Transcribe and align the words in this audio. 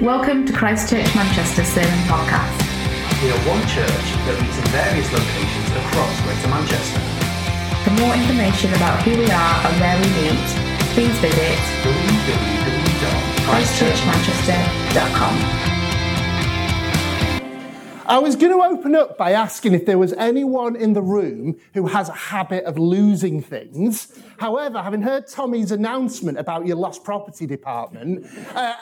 Welcome 0.00 0.46
to 0.46 0.52
Christ 0.52 0.90
Church 0.90 1.12
Manchester 1.16 1.64
Sermon 1.64 1.98
Podcast. 2.06 2.54
We 3.20 3.32
are 3.34 3.42
one 3.50 3.58
church 3.66 4.06
that 4.30 4.38
meets 4.38 4.54
in 4.54 4.62
various 4.70 5.10
locations 5.10 5.74
across 5.74 6.14
Greater 6.22 6.46
Manchester. 6.54 7.02
For 7.82 7.90
more 7.98 8.14
information 8.14 8.70
about 8.78 9.02
who 9.02 9.18
we 9.18 9.26
are 9.26 9.56
and 9.66 9.74
where 9.82 9.98
we 9.98 10.06
meet, 10.22 10.38
please 10.94 11.18
visit 11.18 11.58
christchurchmanchester.com. 13.42 15.77
I 18.08 18.16
was 18.16 18.36
going 18.36 18.52
to 18.52 18.64
open 18.64 18.94
up 18.94 19.18
by 19.18 19.32
asking 19.32 19.74
if 19.74 19.84
there 19.84 19.98
was 19.98 20.14
anyone 20.14 20.76
in 20.76 20.94
the 20.94 21.02
room 21.02 21.60
who 21.74 21.88
has 21.88 22.08
a 22.08 22.14
habit 22.14 22.64
of 22.64 22.78
losing 22.78 23.42
things. 23.42 24.18
However, 24.38 24.80
having 24.80 25.02
heard 25.02 25.26
Tommy's 25.26 25.72
announcement 25.72 26.38
about 26.38 26.66
your 26.66 26.76
lost 26.76 27.04
property 27.04 27.44
department, 27.44 28.24
uh, 28.54 28.76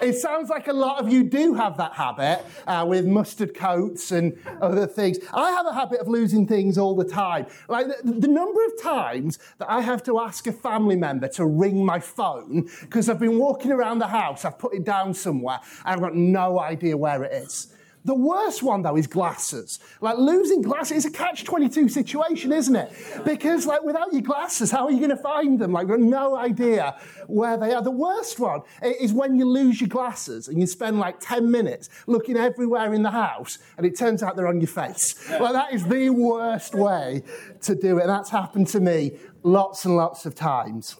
it 0.00 0.12
sounds 0.12 0.48
like 0.48 0.68
a 0.68 0.72
lot 0.72 1.00
of 1.00 1.12
you 1.12 1.24
do 1.24 1.54
have 1.54 1.76
that 1.78 1.94
habit 1.94 2.46
uh, 2.68 2.86
with 2.88 3.04
mustard 3.04 3.52
coats 3.52 4.12
and 4.12 4.38
other 4.62 4.86
things. 4.86 5.18
I 5.34 5.50
have 5.50 5.66
a 5.66 5.74
habit 5.74 5.98
of 5.98 6.06
losing 6.06 6.46
things 6.46 6.78
all 6.78 6.94
the 6.94 7.04
time. 7.04 7.46
Like 7.68 7.88
the, 8.04 8.12
the 8.12 8.28
number 8.28 8.64
of 8.64 8.80
times 8.80 9.40
that 9.58 9.68
I 9.68 9.80
have 9.80 10.04
to 10.04 10.20
ask 10.20 10.46
a 10.46 10.52
family 10.52 10.94
member 10.94 11.26
to 11.30 11.44
ring 11.44 11.84
my 11.84 11.98
phone 11.98 12.70
because 12.82 13.08
I've 13.08 13.18
been 13.18 13.40
walking 13.40 13.72
around 13.72 13.98
the 13.98 14.06
house, 14.06 14.44
I've 14.44 14.60
put 14.60 14.72
it 14.72 14.84
down 14.84 15.14
somewhere, 15.14 15.58
and 15.84 15.94
I've 15.96 16.00
got 16.00 16.14
no 16.14 16.60
idea 16.60 16.96
where 16.96 17.24
it 17.24 17.32
is. 17.32 17.74
The 18.08 18.14
worst 18.14 18.62
one, 18.62 18.80
though, 18.80 18.96
is 18.96 19.06
glasses. 19.06 19.80
Like 20.00 20.16
losing 20.16 20.62
glasses 20.62 20.96
is 20.96 21.04
a 21.04 21.10
catch 21.10 21.44
22 21.44 21.90
situation, 21.90 22.54
isn't 22.54 22.74
it? 22.74 22.90
Because, 23.22 23.66
like, 23.66 23.82
without 23.82 24.14
your 24.14 24.22
glasses, 24.22 24.70
how 24.70 24.86
are 24.86 24.90
you 24.90 24.96
going 24.96 25.10
to 25.10 25.22
find 25.22 25.58
them? 25.58 25.72
Like, 25.72 25.88
got 25.88 26.00
no 26.00 26.34
idea 26.34 26.98
where 27.26 27.58
they 27.58 27.74
are. 27.74 27.82
The 27.82 27.90
worst 27.90 28.40
one 28.40 28.62
is 28.82 29.12
when 29.12 29.36
you 29.38 29.44
lose 29.44 29.82
your 29.82 29.88
glasses 29.88 30.48
and 30.48 30.58
you 30.58 30.66
spend 30.66 30.98
like 30.98 31.20
10 31.20 31.50
minutes 31.50 31.90
looking 32.06 32.38
everywhere 32.38 32.94
in 32.94 33.02
the 33.02 33.10
house 33.10 33.58
and 33.76 33.84
it 33.84 33.98
turns 33.98 34.22
out 34.22 34.36
they're 34.36 34.48
on 34.48 34.62
your 34.62 34.68
face. 34.68 35.28
Like, 35.28 35.52
that 35.52 35.74
is 35.74 35.84
the 35.84 36.08
worst 36.08 36.74
way 36.74 37.22
to 37.60 37.74
do 37.74 37.98
it. 37.98 38.06
That's 38.06 38.30
happened 38.30 38.68
to 38.68 38.80
me 38.80 39.18
lots 39.42 39.84
and 39.84 39.94
lots 39.96 40.24
of 40.24 40.34
times. 40.34 40.96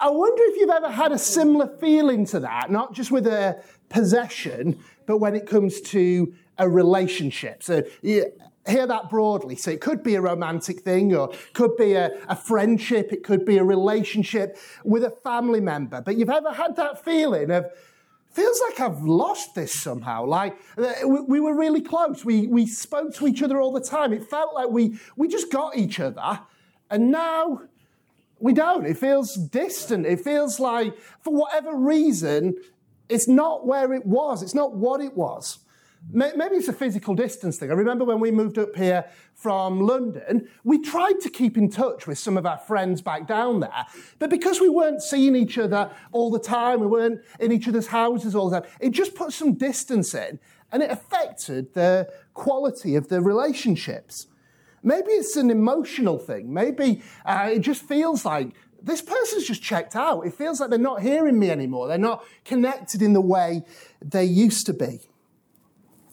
I 0.00 0.08
wonder 0.08 0.42
if 0.46 0.56
you've 0.56 0.70
ever 0.70 0.90
had 0.90 1.12
a 1.12 1.18
similar 1.18 1.66
feeling 1.66 2.24
to 2.26 2.40
that, 2.40 2.70
not 2.70 2.94
just 2.94 3.10
with 3.10 3.26
a 3.26 3.62
possession, 3.90 4.78
but 5.06 5.18
when 5.18 5.34
it 5.34 5.46
comes 5.46 5.80
to 5.80 6.34
a 6.58 6.68
relationship. 6.68 7.62
So 7.62 7.82
you 8.02 8.32
hear 8.66 8.86
that 8.86 9.10
broadly. 9.10 9.56
So 9.56 9.70
it 9.70 9.80
could 9.80 10.02
be 10.02 10.14
a 10.14 10.20
romantic 10.20 10.80
thing, 10.80 11.14
or 11.14 11.32
could 11.52 11.76
be 11.76 11.94
a, 11.94 12.10
a 12.28 12.36
friendship, 12.36 13.12
it 13.12 13.22
could 13.22 13.44
be 13.44 13.58
a 13.58 13.64
relationship 13.64 14.56
with 14.84 15.04
a 15.04 15.10
family 15.10 15.60
member. 15.60 16.00
But 16.00 16.16
you've 16.16 16.30
ever 16.30 16.52
had 16.52 16.76
that 16.76 17.04
feeling 17.04 17.50
of, 17.50 17.66
feels 18.32 18.60
like 18.68 18.80
I've 18.80 19.02
lost 19.02 19.54
this 19.54 19.72
somehow. 19.72 20.24
Like 20.26 20.56
uh, 20.76 21.06
we, 21.06 21.40
were 21.40 21.54
really 21.54 21.80
close. 21.80 22.24
We, 22.24 22.46
we 22.46 22.66
spoke 22.66 23.14
to 23.16 23.28
each 23.28 23.42
other 23.42 23.60
all 23.60 23.72
the 23.72 23.80
time. 23.80 24.12
It 24.12 24.24
felt 24.24 24.54
like 24.54 24.70
we, 24.70 24.98
we 25.16 25.28
just 25.28 25.52
got 25.52 25.76
each 25.76 26.00
other. 26.00 26.40
And 26.90 27.10
now 27.10 27.62
we 28.40 28.52
don't. 28.52 28.86
It 28.86 28.98
feels 28.98 29.34
distant. 29.34 30.04
It 30.04 30.20
feels 30.20 30.58
like, 30.58 30.96
for 31.20 31.32
whatever 31.32 31.76
reason, 31.76 32.56
it's 33.14 33.28
not 33.28 33.64
where 33.64 33.92
it 33.92 34.04
was, 34.04 34.42
it's 34.42 34.54
not 34.54 34.74
what 34.74 35.00
it 35.00 35.16
was. 35.16 35.60
Maybe 36.10 36.56
it's 36.56 36.68
a 36.68 36.72
physical 36.74 37.14
distance 37.14 37.56
thing. 37.56 37.70
I 37.70 37.74
remember 37.74 38.04
when 38.04 38.20
we 38.20 38.30
moved 38.30 38.58
up 38.58 38.76
here 38.76 39.06
from 39.32 39.80
London, 39.80 40.48
we 40.62 40.78
tried 40.82 41.20
to 41.20 41.30
keep 41.30 41.56
in 41.56 41.70
touch 41.70 42.06
with 42.06 42.18
some 42.18 42.36
of 42.36 42.44
our 42.44 42.58
friends 42.58 43.00
back 43.00 43.26
down 43.26 43.60
there. 43.60 43.86
But 44.18 44.28
because 44.28 44.60
we 44.60 44.68
weren't 44.68 45.00
seeing 45.00 45.34
each 45.34 45.56
other 45.56 45.90
all 46.12 46.30
the 46.30 46.38
time, 46.38 46.80
we 46.80 46.88
weren't 46.88 47.22
in 47.40 47.52
each 47.52 47.68
other's 47.68 47.86
houses 47.86 48.34
all 48.34 48.50
the 48.50 48.60
time, 48.60 48.70
it 48.80 48.90
just 48.90 49.14
put 49.14 49.32
some 49.32 49.54
distance 49.54 50.12
in 50.12 50.40
and 50.72 50.82
it 50.82 50.90
affected 50.90 51.72
the 51.72 52.12
quality 52.34 52.96
of 52.96 53.08
the 53.08 53.22
relationships. 53.22 54.26
Maybe 54.82 55.12
it's 55.12 55.36
an 55.36 55.50
emotional 55.50 56.18
thing. 56.18 56.52
Maybe 56.52 57.02
uh, 57.24 57.50
it 57.54 57.60
just 57.60 57.82
feels 57.82 58.26
like 58.26 58.54
this 58.84 59.00
person's 59.00 59.46
just 59.46 59.62
checked 59.62 59.96
out. 59.96 60.22
It 60.26 60.34
feels 60.34 60.60
like 60.60 60.70
they're 60.70 60.78
not 60.78 61.02
hearing 61.02 61.38
me 61.38 61.50
anymore. 61.50 61.88
They're 61.88 61.98
not 61.98 62.24
connected 62.44 63.02
in 63.02 63.14
the 63.14 63.20
way 63.20 63.64
they 64.02 64.24
used 64.24 64.66
to 64.66 64.74
be. 64.74 65.00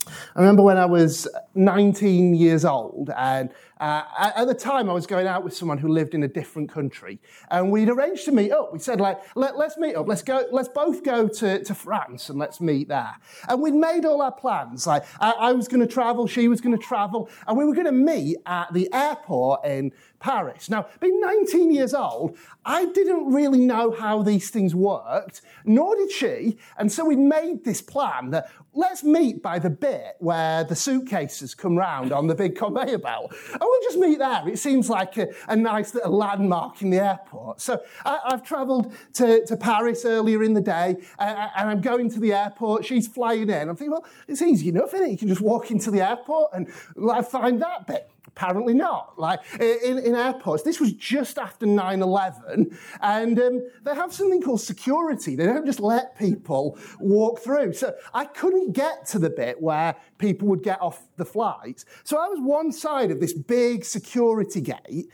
I 0.08 0.40
remember 0.40 0.64
when 0.64 0.78
I 0.78 0.86
was 0.86 1.28
19 1.54 2.34
years 2.34 2.66
old, 2.66 3.12
and 3.16 3.52
uh, 3.82 4.04
at 4.36 4.46
the 4.46 4.54
time 4.54 4.90
I 4.90 4.94
was 4.94 5.08
going 5.08 5.26
out 5.26 5.44
with 5.44 5.56
someone 5.56 5.80
who 5.80 5.88
lived 5.88 6.14
in 6.14 6.22
a 6.22 6.28
different 6.28 6.72
country, 6.72 7.20
and 7.50 7.72
we'd 7.72 7.90
arranged 7.90 8.26
to 8.26 8.32
meet 8.32 8.52
up. 8.52 8.72
We 8.72 8.78
said, 8.78 9.02
like, 9.02 9.20
Let, 9.36 9.56
us 9.56 9.76
meet 9.78 9.96
up. 9.96 10.08
Let's 10.08 10.22
go. 10.22 10.46
Let's 10.52 10.70
both 10.70 11.04
go 11.04 11.28
to, 11.28 11.64
to 11.64 11.74
France 11.74 12.30
and 12.30 12.38
let's 12.38 12.62
meet 12.62 12.90
there. 12.90 13.16
And 13.50 13.60
we'd 13.60 13.74
made 13.74 14.06
all 14.06 14.22
our 14.22 14.32
plans. 14.32 14.86
Like, 14.86 15.04
I, 15.20 15.32
I 15.32 15.52
was 15.54 15.68
going 15.68 15.82
to 15.82 15.92
travel, 15.92 16.28
she 16.28 16.48
was 16.48 16.62
going 16.62 16.78
to 16.78 16.84
travel, 16.84 17.28
and 17.48 17.58
we 17.58 17.66
were 17.66 17.74
going 17.74 17.88
to 17.88 17.92
meet 17.92 18.38
at 18.46 18.72
the 18.72 18.88
airport 18.94 19.66
in 19.66 19.92
Paris. 20.22 20.70
Now, 20.70 20.88
being 21.00 21.20
19 21.20 21.74
years 21.74 21.94
old, 21.94 22.38
I 22.64 22.86
didn't 22.86 23.34
really 23.34 23.60
know 23.60 23.92
how 23.92 24.22
these 24.22 24.52
things 24.52 24.74
worked, 24.76 25.42
nor 25.66 25.96
did 25.96 26.12
she. 26.12 26.58
And 26.78 26.92
so 26.92 27.04
we 27.04 27.16
made 27.16 27.66
this 27.66 27.82
plan 27.82 28.30
that 28.30 28.50
let's 28.74 29.04
meet 29.04 29.42
by 29.42 29.60
the 29.60 29.70
bit 29.70 30.16
where 30.20 30.64
the 30.64 30.76
suitcases 30.76 31.56
come 31.56 31.76
round 31.76 32.12
on 32.12 32.28
the 32.28 32.36
big 32.36 32.56
conveyor 32.56 33.00
belt. 33.00 33.34
And 33.52 33.62
we'll 33.72 33.82
just 33.82 33.98
meet 33.98 34.20
there. 34.20 34.48
It 34.48 34.60
seems 34.60 34.90
like 34.90 35.18
a, 35.18 35.30
a 35.48 35.56
nice 35.56 35.96
little 35.96 36.16
landmark 36.16 36.82
in 36.82 36.90
the 36.90 37.00
airport. 37.00 37.62
So 37.62 37.82
I, 38.06 38.20
have 38.30 38.44
travelled 38.44 38.94
to, 39.14 39.46
to 39.46 39.58
Paris 39.58 40.06
earlier 40.06 40.44
in 40.44 40.54
the 40.54 40.62
day, 40.62 40.98
uh, 41.18 41.48
and 41.56 41.70
I'm 41.70 41.82
going 41.82 42.10
to 42.12 42.20
the 42.20 42.34
airport. 42.34 42.86
She's 42.86 43.08
flying 43.08 43.50
in. 43.50 43.70
I'm 43.70 43.76
thinking, 43.76 43.92
well, 43.92 44.06
it's 44.28 44.42
easy 44.42 44.70
enough, 44.70 44.94
isn't 44.94 45.08
it? 45.08 45.12
You 45.12 45.18
can 45.18 45.28
just 45.30 45.42
walk 45.42 45.72
into 45.72 45.90
the 45.90 46.08
airport 46.08 46.52
and 46.54 46.68
I 47.10 47.22
find 47.22 47.62
that 47.62 47.88
bit. 47.88 48.12
Apparently 48.36 48.74
not. 48.74 49.20
Like 49.20 49.40
in, 49.60 50.00
in 50.00 50.16
airports, 50.16 50.64
this 50.64 50.80
was 50.80 50.94
just 50.94 51.38
after 51.38 51.66
9 51.66 52.02
11, 52.02 52.78
and 53.02 53.40
um, 53.40 53.68
they 53.84 53.94
have 53.94 54.14
something 54.14 54.42
called 54.42 54.62
security. 54.62 55.36
They 55.36 55.46
don't 55.46 55.66
just 55.66 55.80
let 55.80 56.18
people 56.18 56.78
walk 57.00 57.40
through. 57.40 57.74
So 57.74 57.94
I 58.14 58.26
couldn't 58.26 58.72
get 58.72 59.06
to 59.08 59.20
the 59.20 59.30
bit 59.30 59.62
where 59.62 59.96
people 60.18 60.48
would 60.48 60.64
get 60.64 60.82
off 60.82 61.08
the 61.18 61.26
flight. 61.26 61.84
So 62.04 62.18
I 62.18 62.28
was 62.28 62.40
one 62.40 62.72
side 62.72 63.12
of 63.12 63.20
this 63.20 63.34
big 63.34 63.84
security 63.84 64.62
gate. 64.62 65.10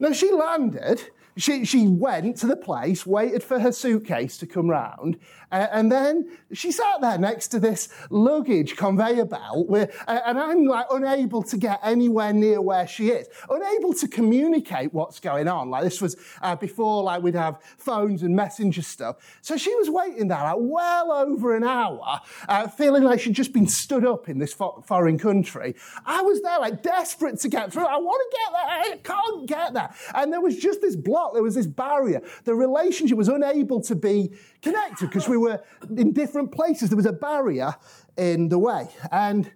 Now 0.00 0.12
she 0.12 0.32
landed, 0.32 1.02
she, 1.36 1.64
she 1.64 1.86
went 1.86 2.36
to 2.38 2.46
the 2.46 2.56
place, 2.56 3.06
waited 3.06 3.42
for 3.42 3.58
her 3.58 3.72
suitcase 3.72 4.36
to 4.38 4.46
come 4.46 4.68
round, 4.68 5.18
uh, 5.52 5.66
and 5.72 5.90
then 5.90 6.30
she 6.52 6.70
sat 6.70 7.00
there 7.00 7.18
next 7.18 7.48
to 7.48 7.58
this 7.58 7.88
luggage 8.10 8.76
conveyor 8.76 9.24
belt, 9.24 9.68
where, 9.68 9.90
uh, 10.06 10.20
and 10.26 10.38
I'm 10.38 10.64
like 10.64 10.86
unable 10.90 11.42
to 11.44 11.56
get 11.56 11.80
anywhere 11.82 12.32
near 12.32 12.60
where 12.60 12.86
she 12.86 13.08
is, 13.08 13.28
unable 13.48 13.92
to 13.94 14.08
communicate 14.08 14.92
what's 14.94 15.18
going 15.18 15.48
on. 15.48 15.70
Like 15.70 15.84
this 15.84 16.00
was 16.00 16.16
uh, 16.42 16.54
before, 16.56 17.02
like 17.02 17.22
we'd 17.22 17.34
have 17.34 17.60
phones 17.78 18.22
and 18.22 18.34
messenger 18.34 18.82
stuff. 18.82 19.16
So 19.40 19.56
she 19.56 19.74
was 19.74 19.90
waiting 19.90 20.28
there 20.28 20.38
like 20.38 20.56
well 20.58 21.12
over 21.12 21.56
an 21.56 21.64
hour, 21.64 22.20
uh, 22.48 22.68
feeling 22.68 23.02
like 23.02 23.20
she'd 23.20 23.34
just 23.34 23.52
been 23.52 23.66
stood 23.66 24.04
up 24.04 24.28
in 24.28 24.38
this 24.38 24.52
fo- 24.52 24.84
foreign 24.86 25.18
country. 25.18 25.74
I 26.06 26.22
was 26.22 26.40
there 26.42 26.58
like 26.60 26.82
desperate 26.82 27.40
to 27.40 27.48
get 27.48 27.72
through. 27.72 27.86
I 27.86 27.96
want 27.96 28.30
to 28.30 28.38
get 28.38 28.52
there. 28.52 28.68
I 28.68 28.96
can't 29.02 29.48
get 29.48 29.74
there. 29.74 29.90
And 30.14 30.32
there 30.32 30.40
was 30.40 30.56
just 30.56 30.80
this 30.80 30.96
block. 31.20 31.34
There 31.34 31.42
was 31.42 31.54
this 31.54 31.66
barrier. 31.66 32.22
The 32.44 32.54
relationship 32.54 33.16
was 33.16 33.28
unable 33.28 33.80
to 33.82 33.94
be 33.94 34.32
connected 34.62 35.06
because 35.06 35.28
we 35.28 35.36
were 35.36 35.62
in 35.96 36.12
different 36.12 36.52
places. 36.52 36.90
There 36.90 36.96
was 36.96 37.06
a 37.06 37.12
barrier 37.12 37.74
in 38.16 38.48
the 38.48 38.58
way. 38.58 38.88
And 39.10 39.50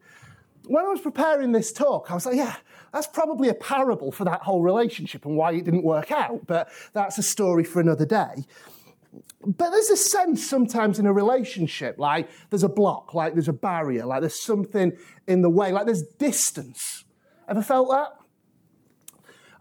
when 0.66 0.84
I 0.84 0.88
was 0.88 1.00
preparing 1.00 1.52
this 1.52 1.72
talk, 1.72 2.10
I 2.10 2.14
was 2.14 2.26
like, 2.26 2.36
yeah, 2.36 2.56
that's 2.92 3.06
probably 3.06 3.48
a 3.48 3.54
parable 3.54 4.12
for 4.12 4.24
that 4.24 4.42
whole 4.42 4.62
relationship 4.62 5.26
and 5.26 5.36
why 5.36 5.52
it 5.52 5.64
didn't 5.64 5.84
work 5.84 6.10
out, 6.12 6.46
but 6.46 6.68
that's 6.92 7.18
a 7.18 7.22
story 7.22 7.64
for 7.64 7.80
another 7.80 8.06
day. 8.06 8.44
But 9.46 9.70
there's 9.70 9.90
a 9.90 9.96
sense 9.96 10.48
sometimes 10.48 10.98
in 10.98 11.06
a 11.06 11.12
relationship, 11.12 11.98
like 11.98 12.28
there's 12.50 12.62
a 12.62 12.68
block, 12.68 13.14
like 13.14 13.34
there's 13.34 13.48
a 13.48 13.52
barrier, 13.52 14.06
like 14.06 14.20
there's 14.20 14.42
something 14.42 14.92
in 15.26 15.42
the 15.42 15.50
way, 15.50 15.70
like 15.70 15.86
there's 15.86 16.02
distance. 16.02 17.04
Ever 17.46 17.62
felt 17.62 17.90
that? 17.90 18.23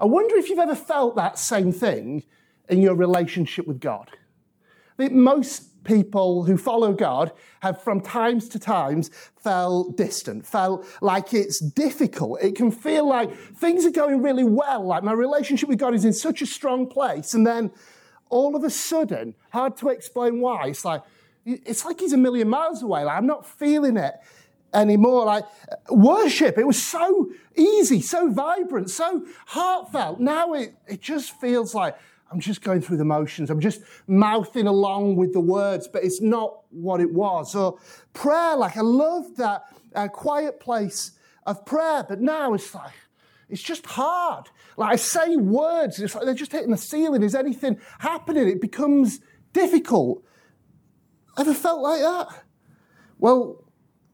I 0.03 0.05
wonder 0.05 0.35
if 0.35 0.49
you've 0.49 0.59
ever 0.59 0.75
felt 0.75 1.15
that 1.15 1.39
same 1.39 1.71
thing 1.71 2.23
in 2.67 2.81
your 2.81 2.93
relationship 2.93 3.65
with 3.65 3.79
God 3.79 4.11
most 5.11 5.83
people 5.83 6.43
who 6.43 6.57
follow 6.57 6.93
God 6.93 7.31
have 7.61 7.81
from 7.81 7.99
times 7.99 8.47
to 8.49 8.59
times 8.59 9.09
felt 9.35 9.97
distant, 9.97 10.45
felt 10.45 10.85
like 11.01 11.33
it's 11.33 11.59
difficult. 11.59 12.41
It 12.41 12.55
can 12.55 12.71
feel 12.71 13.07
like 13.07 13.35
things 13.35 13.85
are 13.85 13.91
going 13.91 14.21
really 14.21 14.43
well, 14.43 14.85
like 14.85 15.03
my 15.03 15.11
relationship 15.11 15.67
with 15.67 15.79
God 15.79 15.93
is 15.93 16.05
in 16.05 16.13
such 16.13 16.41
a 16.41 16.45
strong 16.45 16.87
place. 16.87 17.33
And 17.33 17.45
then 17.45 17.71
all 18.29 18.55
of 18.55 18.63
a 18.63 18.69
sudden, 18.69 19.35
hard 19.51 19.75
to 19.77 19.89
explain 19.89 20.39
why, 20.39 20.67
it's 20.67 20.85
like, 20.85 21.01
it's 21.45 21.83
like 21.83 21.99
he's 21.99 22.13
a 22.13 22.17
million 22.17 22.47
miles 22.47 22.81
away. 22.81 23.03
Like 23.03 23.17
I'm 23.17 23.27
not 23.27 23.45
feeling 23.45 23.97
it 23.97 24.13
anymore. 24.73 25.25
Like 25.25 25.45
worship, 25.89 26.57
it 26.57 26.67
was 26.67 26.81
so 26.81 27.31
easy, 27.55 28.01
so 28.01 28.31
vibrant, 28.31 28.89
so 28.89 29.25
heartfelt. 29.47 30.19
Now 30.19 30.53
it, 30.53 30.75
it 30.87 31.01
just 31.01 31.39
feels 31.39 31.73
like 31.73 31.97
I'm 32.31 32.39
just 32.39 32.63
going 32.63 32.81
through 32.81 32.97
the 32.97 33.05
motions. 33.05 33.51
I'm 33.51 33.59
just 33.59 33.81
mouthing 34.07 34.65
along 34.65 35.17
with 35.17 35.33
the 35.33 35.39
words, 35.39 35.87
but 35.87 36.03
it's 36.03 36.19
not 36.19 36.61
what 36.71 36.99
it 36.99 37.13
was. 37.13 37.53
Or 37.53 37.77
prayer, 38.13 38.55
like 38.55 38.75
I 38.75 38.81
love 38.81 39.35
that 39.37 39.65
uh, 39.93 40.07
quiet 40.07 40.59
place 40.59 41.11
of 41.45 41.63
prayer, 41.65 42.03
but 42.07 42.21
now 42.21 42.53
it's 42.55 42.73
like, 42.73 42.93
it's 43.49 43.61
just 43.61 43.85
hard. 43.85 44.49
Like 44.77 44.93
I 44.93 44.95
say 44.95 45.35
words, 45.35 45.99
it's 45.99 46.15
like 46.15 46.25
they're 46.25 46.33
just 46.33 46.51
hitting 46.51 46.71
the 46.71 46.77
ceiling. 46.77 47.21
Is 47.21 47.35
anything 47.35 47.79
happening? 47.99 48.47
It 48.47 48.61
becomes 48.61 49.19
difficult. 49.51 50.23
Ever 51.37 51.53
felt 51.53 51.81
like 51.81 52.01
that? 52.01 52.27
Well, 53.19 53.63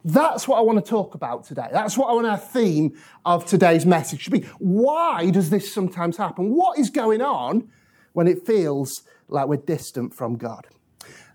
that's 0.06 0.48
what 0.48 0.58
I 0.58 0.62
want 0.62 0.84
to 0.84 0.90
talk 0.90 1.16
about 1.16 1.44
today. 1.44 1.68
That's 1.72 1.98
what 1.98 2.10
I 2.10 2.14
want 2.14 2.28
our 2.28 2.38
theme 2.38 2.98
of 3.26 3.46
today's 3.46 3.86
message 3.86 4.26
to 4.26 4.32
be. 4.32 4.42
Why 4.60 5.30
does 5.30 5.50
this 5.50 5.74
sometimes 5.74 6.18
happen? 6.18 6.54
What 6.54 6.80
is 6.80 6.90
going 6.90 7.22
on 7.22 7.70
when 8.14 8.28
it 8.28 8.46
feels 8.46 9.04
like 9.28 9.48
we're 9.48 9.58
distant 9.58 10.14
from 10.14 10.38
God? 10.38 10.68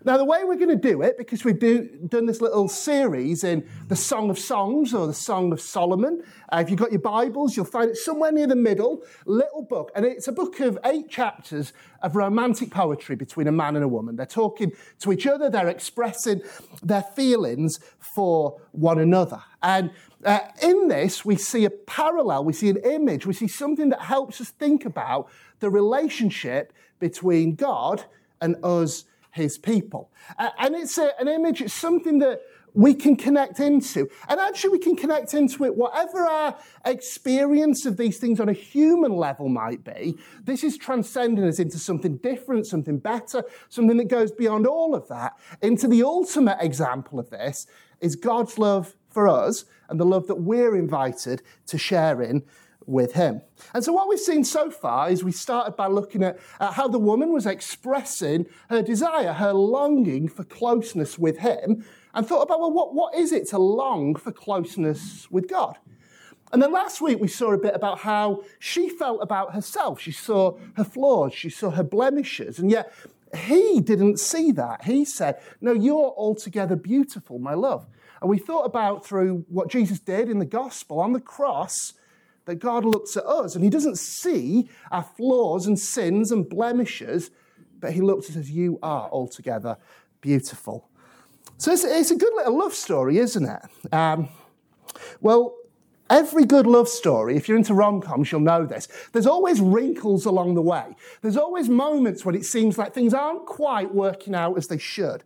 Now, 0.05 0.17
the 0.17 0.25
way 0.25 0.43
we're 0.43 0.55
going 0.55 0.69
to 0.69 0.75
do 0.75 1.01
it, 1.01 1.17
because 1.17 1.43
we've 1.43 1.57
do, 1.57 1.89
done 2.07 2.27
this 2.27 2.39
little 2.39 2.67
series 2.67 3.43
in 3.43 3.67
the 3.87 3.95
Song 3.95 4.29
of 4.29 4.37
Songs 4.37 4.93
or 4.93 5.07
the 5.07 5.15
Song 5.15 5.51
of 5.51 5.59
Solomon, 5.59 6.21
uh, 6.53 6.59
if 6.63 6.69
you've 6.69 6.77
got 6.77 6.91
your 6.91 7.01
Bibles, 7.01 7.57
you'll 7.57 7.65
find 7.65 7.89
it 7.89 7.97
somewhere 7.97 8.31
near 8.31 8.45
the 8.45 8.55
middle, 8.55 9.01
little 9.25 9.63
book. 9.63 9.91
And 9.95 10.05
it's 10.05 10.27
a 10.27 10.31
book 10.31 10.59
of 10.59 10.77
eight 10.85 11.09
chapters 11.09 11.73
of 12.03 12.15
romantic 12.15 12.69
poetry 12.69 13.15
between 13.15 13.47
a 13.47 13.51
man 13.51 13.75
and 13.75 13.83
a 13.83 13.87
woman. 13.87 14.15
They're 14.15 14.27
talking 14.27 14.73
to 14.99 15.11
each 15.11 15.25
other, 15.25 15.49
they're 15.49 15.69
expressing 15.69 16.43
their 16.83 17.01
feelings 17.01 17.79
for 17.97 18.61
one 18.73 18.99
another. 18.99 19.41
And 19.63 19.89
uh, 20.23 20.37
in 20.61 20.87
this, 20.87 21.25
we 21.25 21.35
see 21.35 21.65
a 21.65 21.71
parallel, 21.71 22.45
we 22.45 22.53
see 22.53 22.69
an 22.69 22.77
image, 22.77 23.25
we 23.25 23.33
see 23.33 23.47
something 23.47 23.89
that 23.89 24.01
helps 24.01 24.39
us 24.39 24.51
think 24.51 24.85
about 24.85 25.31
the 25.61 25.71
relationship 25.71 26.73
between 26.99 27.55
God 27.55 28.05
and 28.39 28.55
us 28.63 29.05
his 29.35 29.57
people. 29.57 30.09
and 30.39 30.75
it's 30.75 30.97
a, 30.97 31.11
an 31.19 31.27
image, 31.27 31.61
it's 31.61 31.73
something 31.73 32.19
that 32.19 32.41
we 32.73 32.93
can 32.93 33.15
connect 33.15 33.59
into. 33.59 34.07
And 34.29 34.39
actually, 34.39 34.71
we 34.71 34.79
can 34.79 34.95
connect 34.95 35.33
into 35.33 35.65
it, 35.65 35.75
whatever 35.75 36.25
our 36.25 36.57
experience 36.85 37.85
of 37.85 37.97
these 37.97 38.17
things 38.17 38.39
on 38.39 38.49
a 38.49 38.53
human 38.53 39.13
level 39.13 39.49
might 39.49 39.83
be. 39.83 40.17
This 40.43 40.63
is 40.63 40.77
transcending 40.77 41.45
us 41.45 41.59
into 41.59 41.77
something 41.77 42.17
different, 42.17 42.65
something 42.65 42.97
better, 42.97 43.43
something 43.69 43.97
that 43.97 44.09
goes 44.09 44.31
beyond 44.31 44.67
all 44.67 44.95
of 44.95 45.07
that. 45.09 45.33
Into 45.61 45.87
the 45.87 46.03
ultimate 46.03 46.57
example 46.61 47.19
of 47.19 47.29
this 47.29 47.67
is 47.99 48.15
God's 48.15 48.57
love 48.57 48.95
for 49.09 49.27
us 49.27 49.65
and 49.89 49.99
the 49.99 50.05
love 50.05 50.27
that 50.27 50.35
we're 50.35 50.75
invited 50.75 51.41
to 51.67 51.77
share 51.77 52.21
in 52.21 52.43
with 52.87 53.13
him. 53.13 53.41
And 53.73 53.83
so, 53.83 53.93
what 53.93 54.07
we've 54.07 54.19
seen 54.19 54.43
so 54.43 54.69
far 54.69 55.09
is 55.09 55.23
we 55.23 55.31
started 55.31 55.75
by 55.75 55.87
looking 55.87 56.23
at, 56.23 56.39
how 56.59 56.87
the 56.87 56.99
woman 56.99 57.31
was 57.31 57.45
expressing 57.45 58.45
her 58.69 58.81
desire, 58.81 59.33
her 59.33 59.53
longing 59.53 60.27
for 60.27 60.43
closeness 60.43 61.17
with 61.17 61.39
him, 61.39 61.85
and 62.13 62.27
thought 62.27 62.41
about, 62.41 62.59
well, 62.59 62.71
what, 62.71 62.93
what 62.93 63.15
is 63.15 63.31
it 63.31 63.47
to 63.49 63.57
long 63.57 64.15
for 64.15 64.31
closeness 64.31 65.29
with 65.29 65.49
God? 65.49 65.77
And 66.53 66.61
then 66.61 66.71
last 66.71 67.01
week 67.01 67.19
we 67.19 67.27
saw 67.27 67.51
a 67.51 67.57
bit 67.57 67.75
about 67.75 67.99
how 67.99 68.43
she 68.59 68.87
felt 68.87 69.21
about 69.21 69.53
herself. 69.53 69.99
She 69.99 70.11
saw 70.11 70.57
her 70.75 70.83
flaws, 70.83 71.33
she 71.33 71.49
saw 71.49 71.71
her 71.71 71.83
blemishes, 71.83 72.59
and 72.59 72.71
yet 72.71 72.93
he 73.35 73.81
didn't 73.81 74.19
see 74.19 74.51
that. 74.53 74.85
He 74.85 75.03
said, 75.05 75.39
No, 75.59 75.73
you're 75.73 76.13
altogether 76.17 76.75
beautiful, 76.75 77.39
my 77.39 77.53
love. 77.53 77.87
And 78.21 78.29
we 78.29 78.37
thought 78.37 78.63
about 78.63 79.05
through 79.05 79.45
what 79.49 79.69
Jesus 79.69 79.99
did 79.99 80.29
in 80.29 80.39
the 80.39 80.45
gospel 80.45 80.99
on 80.99 81.13
the 81.13 81.19
cross 81.19 81.93
that 82.45 82.55
God 82.55 82.85
looks 82.85 83.17
at 83.17 83.25
us 83.25 83.55
and 83.55 83.63
He 83.63 83.69
doesn't 83.69 83.97
see 83.97 84.69
our 84.91 85.03
flaws 85.03 85.67
and 85.67 85.79
sins 85.79 86.31
and 86.31 86.47
blemishes, 86.47 87.31
but 87.79 87.93
He 87.93 88.01
looks 88.01 88.29
at 88.29 88.37
us, 88.37 88.49
you 88.49 88.79
are 88.81 89.09
altogether 89.09 89.77
beautiful. 90.21 90.89
So 91.57 91.71
it's, 91.71 91.83
it's 91.83 92.11
a 92.11 92.15
good 92.15 92.33
little 92.35 92.57
love 92.57 92.73
story, 92.73 93.17
isn't 93.17 93.45
it? 93.45 93.93
Um, 93.93 94.29
well, 95.21 95.55
Every 96.09 96.45
good 96.45 96.67
love 96.67 96.87
story, 96.87 97.35
if 97.35 97.47
you're 97.47 97.57
into 97.57 97.73
rom 97.73 97.99
coms, 97.99 98.31
you'll 98.31 98.41
know 98.41 98.63
this. 98.63 98.87
There's 99.11 99.25
always 99.25 99.59
wrinkles 99.59 100.25
along 100.25 100.53
the 100.53 100.61
way. 100.61 100.95
There's 101.23 101.37
always 101.37 101.67
moments 101.67 102.23
when 102.23 102.35
it 102.35 102.45
seems 102.45 102.77
like 102.77 102.93
things 102.93 103.13
aren't 103.13 103.47
quite 103.47 103.93
working 103.93 104.35
out 104.35 104.55
as 104.55 104.67
they 104.67 104.77
should. 104.77 105.23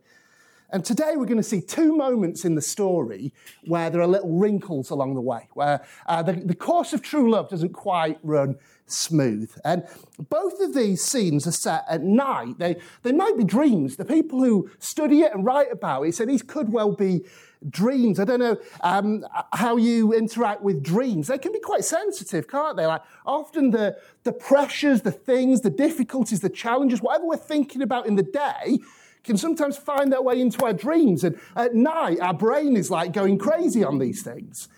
And 0.72 0.84
today 0.84 1.12
we're 1.16 1.26
going 1.26 1.36
to 1.36 1.42
see 1.42 1.60
two 1.60 1.96
moments 1.96 2.44
in 2.44 2.54
the 2.54 2.62
story 2.62 3.32
where 3.66 3.90
there 3.90 4.00
are 4.00 4.06
little 4.06 4.38
wrinkles 4.38 4.90
along 4.90 5.14
the 5.14 5.20
way, 5.20 5.48
where 5.54 5.84
uh, 6.06 6.22
the, 6.22 6.32
the 6.32 6.54
course 6.54 6.92
of 6.92 7.02
true 7.02 7.30
love 7.30 7.48
doesn't 7.48 7.72
quite 7.72 8.18
run 8.22 8.56
smooth. 8.86 9.52
And 9.64 9.84
both 10.28 10.60
of 10.60 10.74
these 10.74 11.04
scenes 11.04 11.46
are 11.46 11.52
set 11.52 11.84
at 11.88 12.02
night. 12.02 12.58
They, 12.58 12.76
they 13.02 13.12
might 13.12 13.36
be 13.36 13.44
dreams. 13.44 13.96
The 13.96 14.04
people 14.04 14.42
who 14.42 14.70
study 14.78 15.22
it 15.22 15.34
and 15.34 15.44
write 15.44 15.72
about 15.72 16.02
it 16.02 16.14
say 16.14 16.24
these 16.24 16.42
could 16.42 16.72
well 16.72 16.92
be 16.92 17.24
dreams. 17.68 18.18
I 18.18 18.24
don't 18.24 18.40
know 18.40 18.56
um, 18.82 19.26
how 19.52 19.76
you 19.76 20.12
interact 20.12 20.62
with 20.62 20.82
dreams. 20.82 21.28
They 21.28 21.38
can 21.38 21.52
be 21.52 21.60
quite 21.60 21.84
sensitive, 21.84 22.48
can't 22.48 22.76
they? 22.76 22.86
Like 22.86 23.02
often 23.26 23.70
the, 23.70 23.98
the 24.24 24.32
pressures, 24.32 25.02
the 25.02 25.12
things, 25.12 25.60
the 25.60 25.70
difficulties, 25.70 26.40
the 26.40 26.48
challenges, 26.48 27.02
whatever 27.02 27.26
we're 27.26 27.36
thinking 27.36 27.82
about 27.82 28.06
in 28.06 28.16
the 28.16 28.22
day, 28.22 28.78
can 29.24 29.36
sometimes 29.36 29.76
find 29.76 30.12
their 30.12 30.22
way 30.22 30.40
into 30.40 30.64
our 30.64 30.72
dreams. 30.72 31.24
And 31.24 31.38
at 31.56 31.74
night, 31.74 32.20
our 32.20 32.34
brain 32.34 32.76
is 32.76 32.90
like 32.90 33.12
going 33.12 33.38
crazy 33.38 33.84
on 33.84 33.98
these 33.98 34.22
things. 34.22 34.68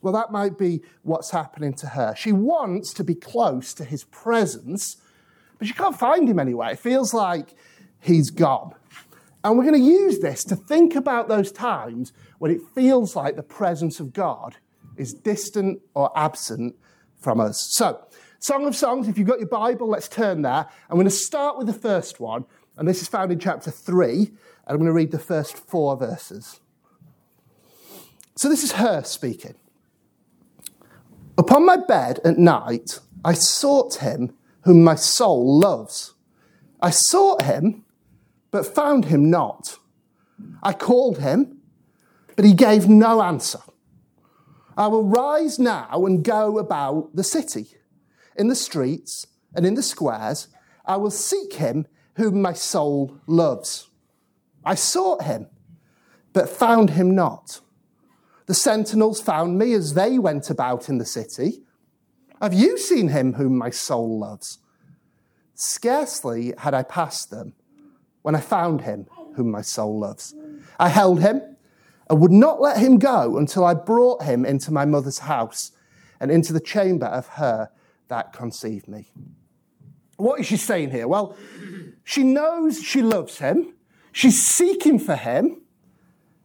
Well, 0.00 0.12
that 0.12 0.30
might 0.30 0.56
be 0.56 0.82
what's 1.02 1.30
happening 1.30 1.74
to 1.74 1.88
her. 1.88 2.14
She 2.16 2.32
wants 2.32 2.92
to 2.94 3.04
be 3.04 3.14
close 3.14 3.74
to 3.74 3.84
his 3.84 4.04
presence, 4.04 4.96
but 5.58 5.66
she 5.66 5.74
can't 5.74 5.98
find 5.98 6.28
him 6.28 6.38
anywhere. 6.38 6.70
It 6.70 6.78
feels 6.78 7.12
like 7.12 7.54
he's 8.00 8.30
gone. 8.30 8.74
And 9.42 9.56
we're 9.56 9.64
going 9.64 9.80
to 9.80 9.86
use 9.86 10.20
this 10.20 10.44
to 10.44 10.56
think 10.56 10.94
about 10.94 11.28
those 11.28 11.50
times 11.50 12.12
when 12.38 12.50
it 12.50 12.60
feels 12.74 13.16
like 13.16 13.36
the 13.36 13.42
presence 13.42 13.98
of 14.00 14.12
God 14.12 14.56
is 14.96 15.14
distant 15.14 15.80
or 15.94 16.10
absent 16.16 16.76
from 17.20 17.40
us. 17.40 17.68
So, 17.72 18.04
Song 18.40 18.66
of 18.66 18.76
Songs, 18.76 19.08
if 19.08 19.18
you've 19.18 19.26
got 19.26 19.40
your 19.40 19.48
Bible, 19.48 19.88
let's 19.88 20.08
turn 20.08 20.42
there. 20.42 20.68
I'm 20.88 20.96
going 20.96 21.06
to 21.06 21.10
start 21.10 21.58
with 21.58 21.66
the 21.66 21.72
first 21.72 22.20
one, 22.20 22.44
and 22.78 22.88
this 22.88 23.02
is 23.02 23.08
found 23.08 23.32
in 23.32 23.40
chapter 23.40 23.72
3, 23.72 24.14
and 24.18 24.28
I'm 24.66 24.76
going 24.76 24.86
to 24.86 24.92
read 24.92 25.10
the 25.10 25.18
first 25.18 25.58
four 25.58 25.96
verses. 25.96 26.60
So 28.36 28.48
this 28.48 28.62
is 28.62 28.72
her 28.72 29.02
speaking. 29.02 29.56
Upon 31.36 31.66
my 31.66 31.76
bed 31.76 32.20
at 32.24 32.38
night, 32.38 33.00
I 33.24 33.34
sought 33.34 33.96
him 33.96 34.32
whom 34.62 34.84
my 34.84 34.94
soul 34.94 35.58
loves. 35.58 36.14
I 36.80 36.90
sought 36.90 37.42
him, 37.42 37.84
but 38.52 38.64
found 38.64 39.06
him 39.06 39.28
not. 39.28 39.76
I 40.62 40.72
called 40.72 41.18
him, 41.18 41.58
but 42.36 42.44
he 42.44 42.54
gave 42.54 42.88
no 42.88 43.22
answer. 43.22 43.58
I 44.76 44.86
will 44.86 45.04
rise 45.04 45.58
now 45.58 46.06
and 46.06 46.22
go 46.22 46.58
about 46.58 47.16
the 47.16 47.24
city, 47.24 47.74
in 48.36 48.46
the 48.46 48.54
streets 48.54 49.26
and 49.52 49.66
in 49.66 49.74
the 49.74 49.82
squares. 49.82 50.46
I 50.86 50.96
will 50.96 51.10
seek 51.10 51.54
him 51.54 51.88
whom 52.18 52.42
my 52.42 52.52
soul 52.52 53.16
loves. 53.26 53.88
I 54.64 54.74
sought 54.74 55.22
him, 55.22 55.46
but 56.32 56.48
found 56.48 56.90
him 56.90 57.14
not. 57.14 57.60
The 58.46 58.54
sentinels 58.54 59.20
found 59.20 59.56
me 59.56 59.72
as 59.72 59.94
they 59.94 60.18
went 60.18 60.50
about 60.50 60.88
in 60.88 60.98
the 60.98 61.04
city. 61.04 61.62
Have 62.42 62.52
you 62.52 62.76
seen 62.76 63.08
him 63.08 63.34
whom 63.34 63.56
my 63.56 63.70
soul 63.70 64.18
loves? 64.18 64.58
Scarcely 65.54 66.54
had 66.58 66.74
I 66.74 66.82
passed 66.82 67.30
them 67.30 67.54
when 68.22 68.34
I 68.34 68.40
found 68.40 68.80
him 68.80 69.06
whom 69.36 69.52
my 69.52 69.62
soul 69.62 70.00
loves. 70.00 70.34
I 70.78 70.88
held 70.88 71.20
him 71.20 71.40
and 72.10 72.20
would 72.20 72.32
not 72.32 72.60
let 72.60 72.78
him 72.78 72.98
go 72.98 73.38
until 73.38 73.64
I 73.64 73.74
brought 73.74 74.24
him 74.24 74.44
into 74.44 74.72
my 74.72 74.84
mother's 74.84 75.20
house 75.20 75.70
and 76.18 76.32
into 76.32 76.52
the 76.52 76.60
chamber 76.60 77.06
of 77.06 77.28
her 77.28 77.70
that 78.08 78.32
conceived 78.32 78.88
me. 78.88 79.12
What 80.18 80.40
is 80.40 80.46
she 80.46 80.56
saying 80.56 80.90
here? 80.90 81.06
Well, 81.06 81.36
she 82.02 82.24
knows 82.24 82.82
she 82.82 83.02
loves 83.02 83.38
him. 83.38 83.74
She's 84.10 84.44
seeking 84.44 84.98
for 84.98 85.14
him, 85.14 85.62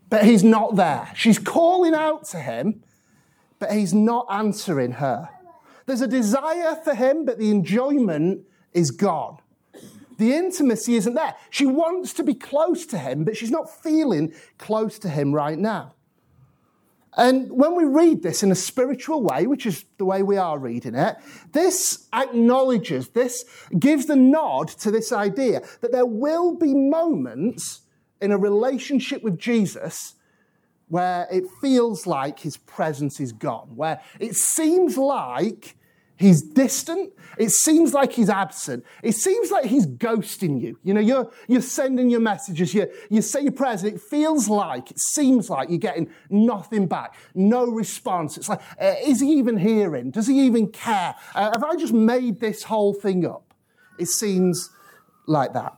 but 0.09 0.23
he's 0.23 0.43
not 0.43 0.75
there. 0.75 1.11
She's 1.15 1.39
calling 1.39 1.95
out 1.95 2.23
to 2.25 2.37
him, 2.37 2.83
but 3.57 3.71
he's 3.71 3.93
not 3.93 4.27
answering 4.29 4.93
her. 4.93 5.27
There's 5.87 6.01
a 6.01 6.07
desire 6.07 6.75
for 6.83 6.93
him, 6.93 7.25
but 7.25 7.39
the 7.39 7.49
enjoyment 7.49 8.45
is 8.73 8.91
gone. 8.91 9.39
The 10.19 10.33
intimacy 10.33 10.93
isn't 10.95 11.15
there. 11.15 11.35
She 11.49 11.65
wants 11.65 12.13
to 12.13 12.23
be 12.23 12.35
close 12.35 12.85
to 12.87 12.99
him, 12.99 13.23
but 13.23 13.35
she's 13.35 13.49
not 13.49 13.69
feeling 13.81 14.33
close 14.59 14.99
to 14.99 15.09
him 15.09 15.33
right 15.33 15.57
now. 15.57 15.95
And 17.15 17.51
when 17.51 17.75
we 17.75 17.83
read 17.83 18.23
this 18.23 18.41
in 18.43 18.51
a 18.51 18.55
spiritual 18.55 19.21
way, 19.23 19.45
which 19.45 19.65
is 19.65 19.85
the 19.97 20.05
way 20.05 20.23
we 20.23 20.37
are 20.37 20.57
reading 20.57 20.95
it, 20.95 21.17
this 21.51 22.07
acknowledges, 22.11 23.09
this 23.09 23.45
gives 23.77 24.07
the 24.07 24.15
nod 24.15 24.69
to 24.69 24.91
this 24.91 25.11
idea 25.11 25.61
that 25.81 25.91
there 25.91 26.05
will 26.05 26.55
be 26.55 26.73
moments 26.73 27.81
in 28.19 28.31
a 28.31 28.37
relationship 28.37 29.21
with 29.21 29.37
Jesus 29.37 30.15
where 30.87 31.27
it 31.31 31.43
feels 31.61 32.05
like 32.07 32.39
his 32.39 32.57
presence 32.57 33.19
is 33.19 33.31
gone, 33.31 33.75
where 33.75 34.01
it 34.19 34.35
seems 34.35 34.97
like 34.97 35.75
He's 36.15 36.41
distant. 36.41 37.11
It 37.37 37.49
seems 37.49 37.93
like 37.93 38.13
he's 38.13 38.29
absent. 38.29 38.85
It 39.01 39.13
seems 39.13 39.49
like 39.49 39.65
he's 39.65 39.87
ghosting 39.87 40.61
you. 40.61 40.77
You 40.83 40.93
know, 40.93 41.01
you're, 41.01 41.31
you're 41.47 41.61
sending 41.61 42.09
your 42.09 42.19
messages, 42.19 42.73
you, 42.73 42.87
you 43.09 43.21
say 43.21 43.41
your 43.41 43.51
prayers, 43.51 43.83
and 43.83 43.93
it 43.93 44.01
feels 44.01 44.47
like, 44.47 44.91
it 44.91 44.99
seems 44.99 45.49
like 45.49 45.69
you're 45.69 45.79
getting 45.79 46.09
nothing 46.29 46.85
back, 46.85 47.15
no 47.33 47.65
response. 47.65 48.37
It's 48.37 48.47
like, 48.47 48.61
uh, 48.79 48.93
is 49.03 49.19
he 49.21 49.33
even 49.33 49.57
hearing? 49.57 50.11
Does 50.11 50.27
he 50.27 50.41
even 50.45 50.67
care? 50.67 51.15
Uh, 51.33 51.51
have 51.51 51.63
I 51.63 51.75
just 51.75 51.93
made 51.93 52.39
this 52.39 52.63
whole 52.63 52.93
thing 52.93 53.25
up? 53.25 53.53
It 53.97 54.07
seems 54.07 54.69
like 55.25 55.53
that. 55.53 55.75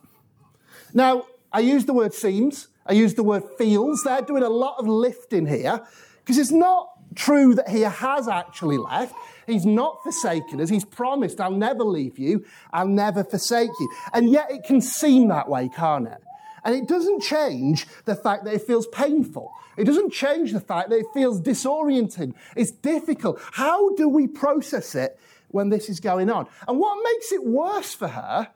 Now, 0.93 1.25
I 1.51 1.59
use 1.59 1.85
the 1.85 1.93
word 1.93 2.13
seems, 2.13 2.67
I 2.85 2.93
use 2.93 3.13
the 3.13 3.23
word 3.23 3.43
feels. 3.57 4.03
They're 4.03 4.21
doing 4.21 4.43
a 4.43 4.49
lot 4.49 4.75
of 4.77 4.87
lifting 4.87 5.45
here 5.45 5.81
because 6.19 6.37
it's 6.37 6.51
not 6.51 6.89
true 7.15 7.55
that 7.55 7.69
he 7.69 7.81
has 7.81 8.27
actually 8.27 8.77
left. 8.77 9.15
He's 9.47 9.65
not 9.65 10.03
forsaken 10.03 10.59
us. 10.61 10.69
He's 10.69 10.85
promised, 10.85 11.39
I'll 11.39 11.51
never 11.51 11.83
leave 11.83 12.17
you. 12.17 12.45
I'll 12.73 12.87
never 12.87 13.23
forsake 13.23 13.69
you. 13.79 13.89
And 14.13 14.29
yet 14.29 14.51
it 14.51 14.63
can 14.63 14.81
seem 14.81 15.27
that 15.29 15.49
way, 15.49 15.69
can't 15.69 16.07
it? 16.07 16.21
And 16.63 16.73
it 16.73 16.87
doesn't 16.87 17.21
change 17.21 17.85
the 18.05 18.15
fact 18.15 18.43
that 18.45 18.53
it 18.55 18.63
feels 18.63 18.87
painful. 18.87 19.53
It 19.77 19.83
doesn't 19.83 20.11
change 20.11 20.51
the 20.51 20.59
fact 20.59 20.89
that 20.89 20.97
it 20.97 21.05
feels 21.13 21.39
disorienting. 21.39 22.33
It's 22.55 22.71
difficult. 22.71 23.39
How 23.51 23.93
do 23.95 24.09
we 24.09 24.25
process 24.27 24.95
it 24.95 25.19
when 25.49 25.69
this 25.69 25.89
is 25.89 25.99
going 25.99 26.29
on? 26.29 26.47
And 26.67 26.79
what 26.79 27.03
makes 27.03 27.31
it 27.31 27.45
worse 27.45 27.93
for 27.93 28.07
her 28.07 28.49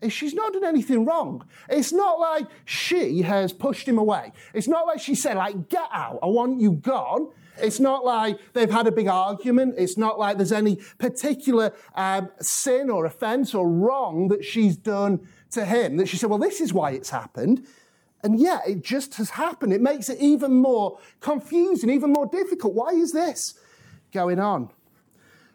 is 0.00 0.12
she's 0.12 0.34
not 0.34 0.52
done 0.52 0.64
anything 0.64 1.04
wrong. 1.04 1.44
It's 1.68 1.92
not 1.92 2.20
like 2.20 2.46
she 2.64 3.22
has 3.22 3.52
pushed 3.52 3.88
him 3.88 3.98
away. 3.98 4.32
It's 4.54 4.68
not 4.68 4.86
like 4.86 5.00
she 5.00 5.16
said, 5.16 5.36
like, 5.36 5.68
get 5.68 5.88
out, 5.92 6.20
I 6.22 6.26
want 6.26 6.60
you 6.60 6.72
gone. 6.72 7.32
It's 7.60 7.80
not 7.80 8.04
like 8.04 8.38
they've 8.52 8.70
had 8.70 8.86
a 8.86 8.92
big 8.92 9.08
argument. 9.08 9.74
It's 9.78 9.96
not 9.96 10.18
like 10.18 10.36
there's 10.36 10.52
any 10.52 10.76
particular 10.98 11.72
um, 11.94 12.30
sin 12.40 12.90
or 12.90 13.04
offense 13.04 13.54
or 13.54 13.68
wrong 13.68 14.28
that 14.28 14.44
she's 14.44 14.76
done 14.76 15.26
to 15.52 15.64
him 15.64 15.96
that 15.96 16.08
she 16.08 16.16
said, 16.16 16.30
well, 16.30 16.38
this 16.38 16.60
is 16.60 16.72
why 16.72 16.92
it's 16.92 17.10
happened. 17.10 17.66
And 18.22 18.38
yet 18.40 18.62
it 18.66 18.82
just 18.82 19.14
has 19.14 19.30
happened. 19.30 19.72
It 19.72 19.80
makes 19.80 20.08
it 20.08 20.18
even 20.18 20.54
more 20.54 20.98
confusing, 21.20 21.90
even 21.90 22.12
more 22.12 22.26
difficult. 22.26 22.74
Why 22.74 22.90
is 22.90 23.12
this 23.12 23.54
going 24.12 24.40
on? 24.40 24.70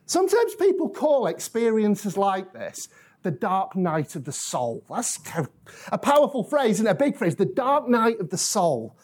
Sometimes 0.06 0.56
people 0.56 0.90
call 0.90 1.28
experiences 1.28 2.18
like 2.18 2.54
this 2.54 2.88
the 3.24 3.32
dark 3.32 3.76
night 3.76 4.16
of 4.16 4.26
the 4.26 4.32
soul. 4.32 4.84
That's 4.90 5.18
a 5.92 5.98
powerful 5.98 6.44
phrase 6.44 6.80
and 6.80 6.88
a 6.88 6.96
big 6.96 7.18
phrase, 7.18 7.36
the 7.36 7.46
dark 7.46 7.88
night 7.88 8.20
of 8.20 8.30
the 8.30 8.38
soul. 8.38 8.96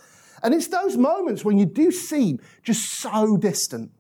And 0.43 0.53
it's 0.53 0.67
those 0.67 0.97
moments 0.97 1.43
when 1.43 1.57
you 1.57 1.65
do 1.65 1.91
seem 1.91 2.39
just 2.63 2.99
so 2.99 3.37
distant. 3.37 3.91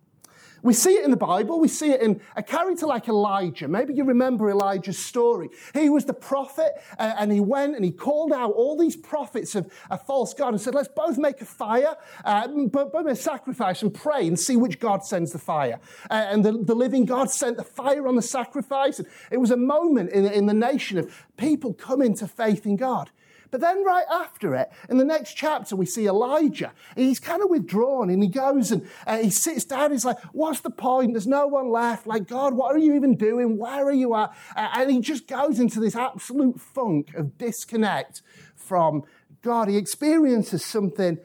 We 0.61 0.73
see 0.73 0.95
it 0.95 1.05
in 1.05 1.11
the 1.11 1.17
Bible. 1.17 1.59
We 1.59 1.67
see 1.67 1.91
it 1.91 2.01
in 2.01 2.21
a 2.35 2.43
character 2.43 2.85
like 2.85 3.07
Elijah. 3.07 3.67
Maybe 3.67 3.93
you 3.93 4.03
remember 4.03 4.49
Elijah's 4.49 4.97
story. 4.97 5.49
He 5.73 5.89
was 5.89 6.05
the 6.05 6.13
prophet, 6.13 6.73
uh, 6.97 7.13
and 7.17 7.31
he 7.31 7.39
went 7.39 7.75
and 7.75 7.85
he 7.85 7.91
called 7.91 8.33
out 8.33 8.51
all 8.51 8.77
these 8.77 8.95
prophets 8.95 9.55
of 9.55 9.71
a 9.89 9.97
false 9.97 10.33
God 10.33 10.49
and 10.49 10.61
said, 10.61 10.75
Let's 10.75 10.89
both 10.89 11.17
make 11.17 11.41
a 11.41 11.45
fire, 11.45 11.95
uh, 12.25 12.47
both 12.47 12.93
make 12.93 13.13
a 13.13 13.15
sacrifice 13.15 13.81
and 13.81 13.93
pray 13.93 14.27
and 14.27 14.39
see 14.39 14.57
which 14.57 14.79
God 14.79 15.05
sends 15.05 15.31
the 15.31 15.39
fire. 15.39 15.79
Uh, 16.09 16.25
and 16.29 16.43
the, 16.43 16.51
the 16.51 16.75
living 16.75 17.05
God 17.05 17.31
sent 17.31 17.57
the 17.57 17.63
fire 17.63 18.07
on 18.07 18.15
the 18.15 18.21
sacrifice. 18.21 18.99
And 18.99 19.07
it 19.31 19.37
was 19.37 19.51
a 19.51 19.57
moment 19.57 20.11
in, 20.11 20.25
in 20.25 20.45
the 20.45 20.53
nation 20.53 20.97
of 20.97 21.27
people 21.37 21.73
coming 21.73 22.13
to 22.15 22.27
faith 22.27 22.65
in 22.65 22.75
God. 22.75 23.11
But 23.51 23.61
then, 23.61 23.83
right 23.83 24.05
after 24.11 24.55
it, 24.55 24.69
in 24.89 24.97
the 24.97 25.05
next 25.05 25.33
chapter, 25.33 25.75
we 25.75 25.85
see 25.85 26.07
Elijah. 26.07 26.71
He's 26.95 27.19
kind 27.19 27.41
of 27.41 27.49
withdrawn 27.49 28.09
and 28.09 28.21
he 28.21 28.29
goes 28.29 28.71
and 28.71 28.87
uh, 29.07 29.17
he 29.17 29.29
sits 29.29 29.65
down. 29.65 29.91
He's 29.91 30.05
like, 30.05 30.19
What's 30.31 30.61
the 30.61 30.69
point? 30.69 31.13
There's 31.13 31.27
no 31.27 31.47
one 31.47 31.71
left. 31.71 32.05
Like, 32.05 32.27
God, 32.27 32.53
what 32.53 32.75
are 32.75 32.79
you 32.79 32.95
even 32.95 33.15
doing? 33.15 33.57
Where 33.57 33.85
are 33.85 33.93
you 33.93 34.15
at? 34.15 34.35
And 34.55 34.91
he 34.91 35.01
just 35.01 35.27
goes 35.27 35.59
into 35.59 35.79
this 35.79 35.95
absolute 35.95 36.59
funk 36.59 37.13
of 37.15 37.37
disconnect 37.37 38.21
from 38.55 39.03
God. 39.41 39.67
He 39.67 39.77
experiences 39.77 40.63
something 40.63 41.17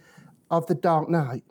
of 0.50 0.66
the 0.66 0.74
dark 0.74 1.08
night. 1.08 1.44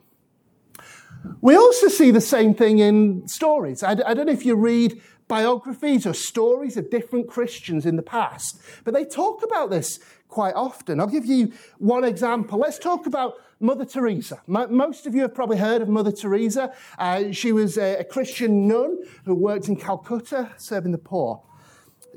We 1.40 1.56
also 1.56 1.88
see 1.88 2.10
the 2.10 2.20
same 2.20 2.54
thing 2.54 2.78
in 2.78 3.26
stories. 3.28 3.82
I, 3.82 3.92
I 3.92 4.14
don't 4.14 4.26
know 4.26 4.32
if 4.32 4.44
you 4.44 4.56
read 4.56 5.00
biographies 5.26 6.06
or 6.06 6.12
stories 6.12 6.76
of 6.76 6.90
different 6.90 7.28
Christians 7.28 7.86
in 7.86 7.96
the 7.96 8.02
past, 8.02 8.60
but 8.84 8.92
they 8.92 9.04
talk 9.04 9.42
about 9.42 9.70
this 9.70 9.98
quite 10.34 10.54
often. 10.56 10.98
I'll 10.98 11.06
give 11.06 11.24
you 11.24 11.52
one 11.78 12.02
example. 12.02 12.58
Let's 12.58 12.80
talk 12.80 13.06
about 13.06 13.34
Mother 13.60 13.84
Teresa. 13.84 14.42
Most 14.48 15.06
of 15.06 15.14
you 15.14 15.22
have 15.22 15.32
probably 15.32 15.58
heard 15.58 15.80
of 15.80 15.88
Mother 15.88 16.10
Teresa. 16.10 16.74
Uh, 16.98 17.30
she 17.30 17.52
was 17.52 17.78
a, 17.78 17.98
a 17.98 18.04
Christian 18.04 18.66
nun 18.66 18.98
who 19.24 19.34
worked 19.36 19.68
in 19.68 19.76
Calcutta 19.76 20.50
serving 20.56 20.90
the 20.90 20.98
poor. 20.98 21.40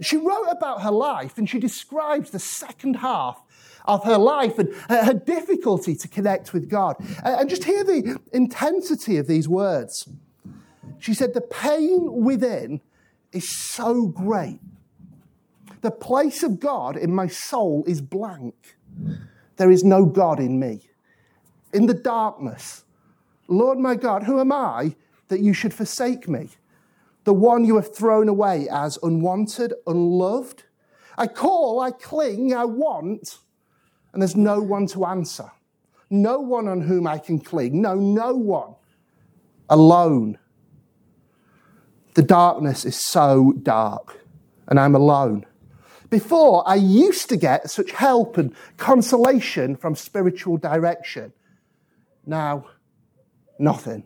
She 0.02 0.18
wrote 0.18 0.48
about 0.50 0.82
her 0.82 0.90
life 0.90 1.38
and 1.38 1.48
she 1.48 1.60
describes 1.60 2.32
the 2.32 2.40
second 2.40 2.96
half 2.96 3.40
of 3.86 4.04
her 4.04 4.18
life 4.18 4.58
and 4.58 4.74
her 4.90 5.14
difficulty 5.14 5.96
to 5.96 6.08
connect 6.08 6.54
with 6.54 6.70
God. 6.70 6.96
And 7.24 7.48
just 7.48 7.66
hear 7.66 7.84
the 7.84 8.20
intensity 8.34 9.18
of 9.18 9.28
these 9.28 9.48
words. 9.48 10.10
She 10.98 11.14
said, 11.14 11.36
The 11.36 11.42
pain 11.42 12.24
within 12.24 12.82
is 13.32 13.48
so 13.56 14.08
great 14.08 14.60
the 15.82 15.92
place 15.92 16.44
of 16.44 16.60
God 16.60 16.98
in 16.98 17.14
my 17.14 17.28
soul 17.28 17.84
is 17.88 18.02
blank. 18.02 18.78
There 19.58 19.72
is 19.72 19.84
no 19.84 20.06
God 20.06 20.40
in 20.40 20.60
me. 20.60 20.90
In 21.74 21.86
the 21.86 21.94
darkness, 21.94 22.84
Lord 23.48 23.78
my 23.78 23.96
God, 23.96 24.24
who 24.24 24.40
am 24.40 24.52
I 24.52 24.96
that 25.28 25.42
you 25.42 25.54
should 25.54 25.74
forsake 25.74 26.28
me? 26.28 26.50
The 27.24 27.34
one 27.34 27.66
you 27.66 27.76
have 27.76 27.94
thrown 27.94 28.30
away 28.30 28.68
as 28.72 28.98
unwanted, 29.04 29.74
unloved? 29.86 30.64
I 31.18 31.28
call, 31.28 31.80
I 31.80 31.92
cling, 31.92 32.54
I 32.54 32.66
want, 32.66 33.40
and 34.14 34.22
there's 34.22 34.36
no 34.36 34.62
one 34.62 34.88
to 34.88 35.06
answer. 35.06 35.52
No 36.10 36.40
one 36.40 36.68
on 36.68 36.82
whom 36.82 37.06
I 37.06 37.18
can 37.18 37.40
cling. 37.40 37.82
No, 37.82 37.96
no 37.96 38.34
one. 38.34 38.76
Alone. 39.70 40.38
The 42.14 42.22
darkness 42.22 42.86
is 42.86 43.04
so 43.04 43.54
dark, 43.62 44.20
and 44.68 44.80
I'm 44.80 44.96
alone. 44.96 45.46
Before, 46.10 46.68
I 46.68 46.76
used 46.76 47.30
to 47.30 47.38
get 47.38 47.70
such 47.70 47.92
help 47.92 48.38
and 48.38 48.56
consolation 48.78 49.76
from 49.76 49.96
spiritual 49.96 50.58
direction. 50.58 51.34
Now, 52.26 52.66
nothing. 53.60 54.04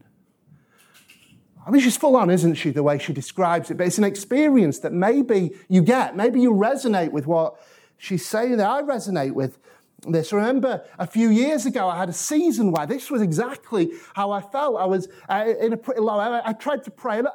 I 1.65 1.70
mean, 1.70 1.81
she's 1.81 1.98
full 1.98 2.15
on, 2.15 2.29
isn't 2.29 2.55
she, 2.55 2.72
the 2.72 2.81
way 2.81 2.98
she 2.98 3.13
describes 3.13 3.70
it? 3.70 3.77
But 3.77 3.88
it's 3.88 4.00
an 4.00 4.03
experience 4.03 4.79
that 4.79 4.93
maybe 4.93 5.51
you 5.70 5.84
get. 5.84 6.15
Maybe 6.15 6.41
you 6.41 6.53
resonate 6.53 7.12
with 7.12 7.27
what 7.27 7.55
she's 7.98 8.25
saying 8.25 8.58
that 8.58 8.67
I 8.67 8.81
resonate 8.81 9.34
with 9.34 9.60
this. 10.08 10.34
Remember, 10.34 10.84
a 10.98 11.05
few 11.05 11.29
years 11.29 11.65
ago, 11.65 11.88
I 11.88 11.98
had 11.98 12.10
a 12.10 12.13
season 12.13 12.72
where 12.72 12.88
this 12.88 13.12
was 13.12 13.22
exactly 13.22 13.91
how 14.15 14.31
I 14.31 14.41
felt. 14.41 14.77
I 14.77 14.86
was 14.86 15.08
uh, 15.29 15.46
in 15.60 15.74
a 15.74 15.77
pretty 15.77 16.01
low. 16.01 16.17
I, 16.17 16.50
I 16.50 16.53
tried 16.53 16.84
to 16.86 16.91
pray. 16.91 17.20
Uh, 17.20 17.29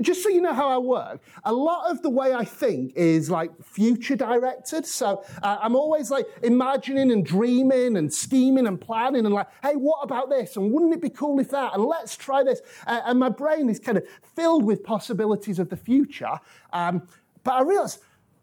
just 0.00 0.22
so 0.22 0.28
you 0.28 0.42
know 0.42 0.52
how 0.52 0.68
I 0.68 0.78
work, 0.78 1.22
a 1.44 1.52
lot 1.52 1.90
of 1.90 2.02
the 2.02 2.10
way 2.10 2.34
I 2.34 2.44
think 2.44 2.92
is 2.96 3.30
like 3.30 3.50
future 3.64 4.16
directed. 4.16 4.86
So 4.86 5.24
uh, 5.42 5.58
I'm 5.60 5.74
always 5.74 6.10
like 6.10 6.26
imagining 6.42 7.10
and 7.10 7.24
dreaming 7.24 7.96
and 7.96 8.12
scheming 8.12 8.66
and 8.66 8.80
planning 8.80 9.24
and 9.24 9.34
like, 9.34 9.48
hey, 9.62 9.74
what 9.74 10.00
about 10.02 10.28
this? 10.28 10.56
And 10.56 10.70
wouldn't 10.70 10.92
it 10.92 11.00
be 11.00 11.10
cool 11.10 11.40
if 11.40 11.50
that? 11.50 11.74
And 11.74 11.84
let's 11.84 12.16
try 12.16 12.42
this. 12.42 12.60
Uh, 12.86 13.00
and 13.06 13.18
my 13.18 13.30
brain 13.30 13.70
is 13.70 13.78
kind 13.78 13.96
of 13.96 14.04
filled 14.36 14.64
with 14.64 14.84
possibilities 14.84 15.58
of 15.58 15.70
the 15.70 15.76
future. 15.76 16.40
Um, 16.72 17.08
but 17.44 17.54
I 17.54 17.62
realized 17.62 18.00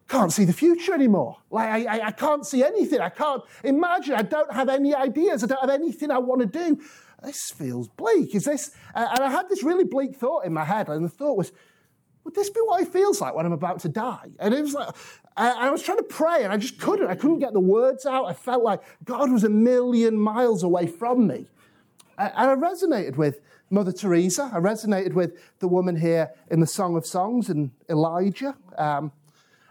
can't 0.09 0.33
see 0.33 0.43
the 0.43 0.53
future 0.53 0.93
anymore. 0.93 1.37
Like, 1.49 1.69
I, 1.69 1.97
I, 1.97 2.07
I, 2.07 2.11
can't 2.11 2.45
see 2.45 2.63
anything. 2.63 2.99
I 2.99 3.09
can't 3.09 3.43
imagine. 3.63 4.15
I 4.15 4.23
don't 4.23 4.51
have 4.51 4.67
any 4.67 4.93
ideas. 4.93 5.43
I 5.43 5.47
don't 5.47 5.61
have 5.61 5.69
anything 5.69 6.11
I 6.11 6.17
want 6.17 6.41
to 6.41 6.47
do. 6.47 6.81
This 7.23 7.51
feels 7.51 7.87
bleak. 7.87 8.33
Is 8.33 8.45
this? 8.45 8.71
Uh, 8.95 9.07
and 9.11 9.19
I 9.23 9.29
had 9.29 9.49
this 9.49 9.63
really 9.63 9.83
bleak 9.83 10.15
thought 10.15 10.45
in 10.45 10.53
my 10.53 10.65
head, 10.65 10.89
and 10.89 11.05
the 11.05 11.09
thought 11.09 11.37
was, 11.37 11.51
would 12.23 12.33
this 12.35 12.49
be 12.49 12.59
what 12.61 12.81
it 12.81 12.87
feels 12.89 13.21
like 13.21 13.35
when 13.35 13.45
I'm 13.45 13.51
about 13.51 13.79
to 13.81 13.89
die? 13.89 14.29
And 14.39 14.53
it 14.53 14.61
was 14.61 14.73
like, 14.73 14.89
I, 15.37 15.67
I 15.67 15.69
was 15.69 15.83
trying 15.83 15.97
to 15.97 16.03
pray, 16.03 16.43
and 16.43 16.51
I 16.51 16.57
just 16.57 16.79
couldn't. 16.79 17.07
I 17.07 17.15
couldn't 17.15 17.39
get 17.39 17.53
the 17.53 17.59
words 17.59 18.05
out. 18.05 18.25
I 18.25 18.33
felt 18.33 18.63
like 18.63 18.81
God 19.03 19.31
was 19.31 19.43
a 19.43 19.49
million 19.49 20.17
miles 20.17 20.63
away 20.63 20.87
from 20.87 21.27
me. 21.27 21.47
And 22.17 22.31
I 22.35 22.55
resonated 22.55 23.15
with 23.15 23.39
Mother 23.69 23.91
Teresa. 23.91 24.49
I 24.53 24.59
resonated 24.59 25.13
with 25.13 25.39
the 25.59 25.67
woman 25.67 25.95
here 25.95 26.31
in 26.49 26.59
the 26.59 26.67
Song 26.67 26.97
of 26.97 27.05
Songs 27.05 27.49
and 27.49 27.71
Elijah. 27.89 28.55
Um, 28.77 29.11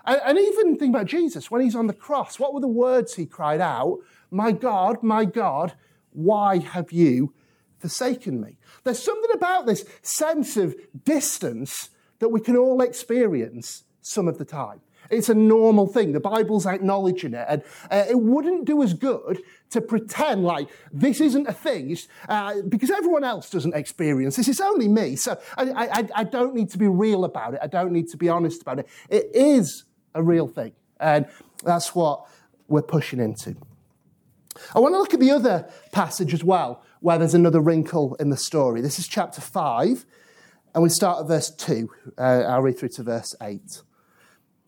and, 0.08 0.20
and 0.24 0.38
even 0.38 0.76
think 0.76 0.94
about 0.94 1.06
Jesus 1.06 1.50
when 1.50 1.60
he's 1.60 1.76
on 1.76 1.86
the 1.86 1.92
cross. 1.92 2.38
What 2.38 2.54
were 2.54 2.60
the 2.60 2.68
words 2.68 3.14
he 3.14 3.26
cried 3.26 3.60
out? 3.60 3.98
My 4.30 4.52
God, 4.52 5.02
my 5.02 5.24
God, 5.24 5.74
why 6.12 6.58
have 6.58 6.90
you 6.90 7.34
forsaken 7.78 8.40
me? 8.40 8.56
There's 8.84 9.02
something 9.02 9.30
about 9.34 9.66
this 9.66 9.84
sense 10.02 10.56
of 10.56 10.74
distance 11.04 11.90
that 12.18 12.30
we 12.30 12.40
can 12.40 12.56
all 12.56 12.80
experience 12.80 13.84
some 14.00 14.26
of 14.26 14.38
the 14.38 14.44
time. 14.44 14.80
It's 15.10 15.28
a 15.28 15.34
normal 15.34 15.86
thing. 15.86 16.12
The 16.12 16.20
Bible's 16.20 16.66
acknowledging 16.66 17.34
it. 17.34 17.46
And 17.48 17.62
uh, 17.90 18.04
it 18.10 18.18
wouldn't 18.20 18.64
do 18.66 18.82
us 18.82 18.92
good 18.92 19.40
to 19.70 19.80
pretend 19.80 20.44
like 20.44 20.68
this 20.92 21.20
isn't 21.20 21.46
a 21.46 21.52
thing 21.52 21.96
uh, 22.28 22.62
because 22.68 22.90
everyone 22.90 23.24
else 23.24 23.48
doesn't 23.48 23.74
experience 23.74 24.36
this. 24.36 24.48
It's 24.48 24.60
only 24.60 24.88
me. 24.88 25.16
So 25.16 25.38
I, 25.56 25.70
I, 25.70 26.08
I 26.16 26.24
don't 26.24 26.54
need 26.54 26.70
to 26.70 26.78
be 26.78 26.88
real 26.88 27.24
about 27.24 27.54
it. 27.54 27.60
I 27.62 27.68
don't 27.68 27.92
need 27.92 28.08
to 28.08 28.16
be 28.16 28.28
honest 28.28 28.62
about 28.62 28.80
it. 28.80 28.88
It 29.08 29.30
is 29.32 29.84
a 30.14 30.22
real 30.22 30.46
thing. 30.46 30.72
And 31.00 31.26
that's 31.64 31.94
what 31.94 32.26
we're 32.68 32.82
pushing 32.82 33.20
into. 33.20 33.56
I 34.74 34.80
want 34.80 34.94
to 34.94 34.98
look 34.98 35.14
at 35.14 35.20
the 35.20 35.30
other 35.30 35.68
passage 35.92 36.34
as 36.34 36.42
well, 36.42 36.82
where 37.00 37.18
there's 37.18 37.34
another 37.34 37.60
wrinkle 37.60 38.16
in 38.16 38.30
the 38.30 38.36
story. 38.36 38.80
This 38.80 38.98
is 38.98 39.06
chapter 39.06 39.40
5, 39.40 40.04
and 40.74 40.82
we 40.82 40.88
start 40.88 41.20
at 41.20 41.28
verse 41.28 41.50
2. 41.50 41.88
Uh, 42.16 42.22
I'll 42.22 42.62
read 42.62 42.78
through 42.78 42.90
to 42.90 43.02
verse 43.02 43.34
8. 43.40 43.82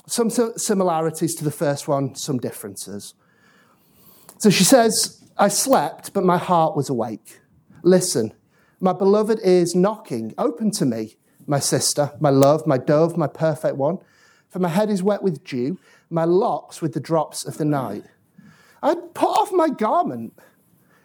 Some 0.06 0.30
similarities 0.30 1.35
to 1.37 1.44
the 1.44 1.50
first 1.50 1.88
one, 1.88 2.14
some 2.14 2.38
differences. 2.38 3.14
So 4.38 4.50
she 4.50 4.64
says, 4.64 5.23
I 5.37 5.49
slept, 5.49 6.12
but 6.12 6.25
my 6.25 6.38
heart 6.38 6.76
was 6.76 6.88
awake. 6.88 7.40
Listen, 7.82 8.32
my 8.80 8.92
beloved 8.92 9.38
is 9.40 9.75
knocking. 9.75 10.35
Open 10.38 10.70
to 10.73 10.87
me, 10.87 11.16
my 11.47 11.59
sister, 11.59 12.12
my 12.20 12.30
love, 12.30 12.66
my 12.66 12.78
dove, 12.78 13.16
my 13.16 13.26
perfect 13.26 13.76
one. 13.76 13.99
For 14.50 14.59
my 14.59 14.69
head 14.69 14.90
is 14.90 15.02
wet 15.02 15.23
with 15.23 15.45
dew, 15.45 15.78
my 16.11 16.25
locks 16.25 16.83
with 16.83 16.92
the 16.92 17.00
drops 17.00 17.47
of 17.47 17.57
the 17.57 17.64
night. 17.64 18.04
I'd 18.83 19.14
put 19.14 19.28
off 19.28 19.52
my 19.52 19.69
garment. 19.69 20.38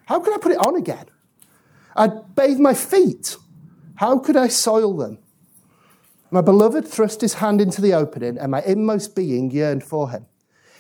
How 0.06 0.20
could 0.20 0.34
I 0.34 0.38
put 0.38 0.52
it 0.52 0.66
on 0.66 0.76
again? 0.76 1.06
I'd 1.96 2.36
bathe 2.36 2.60
my 2.60 2.74
feet. 2.74 3.38
How 3.96 4.18
could 4.18 4.36
I 4.36 4.48
soil 4.48 4.98
them? 4.98 5.20
My 6.32 6.42
beloved 6.42 6.88
thrust 6.88 7.22
his 7.22 7.36
hand 7.36 7.62
into 7.62 7.82
the 7.82 7.94
opening, 7.94 8.38
and 8.38 8.52
my 8.52 8.62
inmost 8.64 9.16
being 9.16 9.52
yearned 9.52 9.84
for 9.84 10.10
him. 10.10 10.26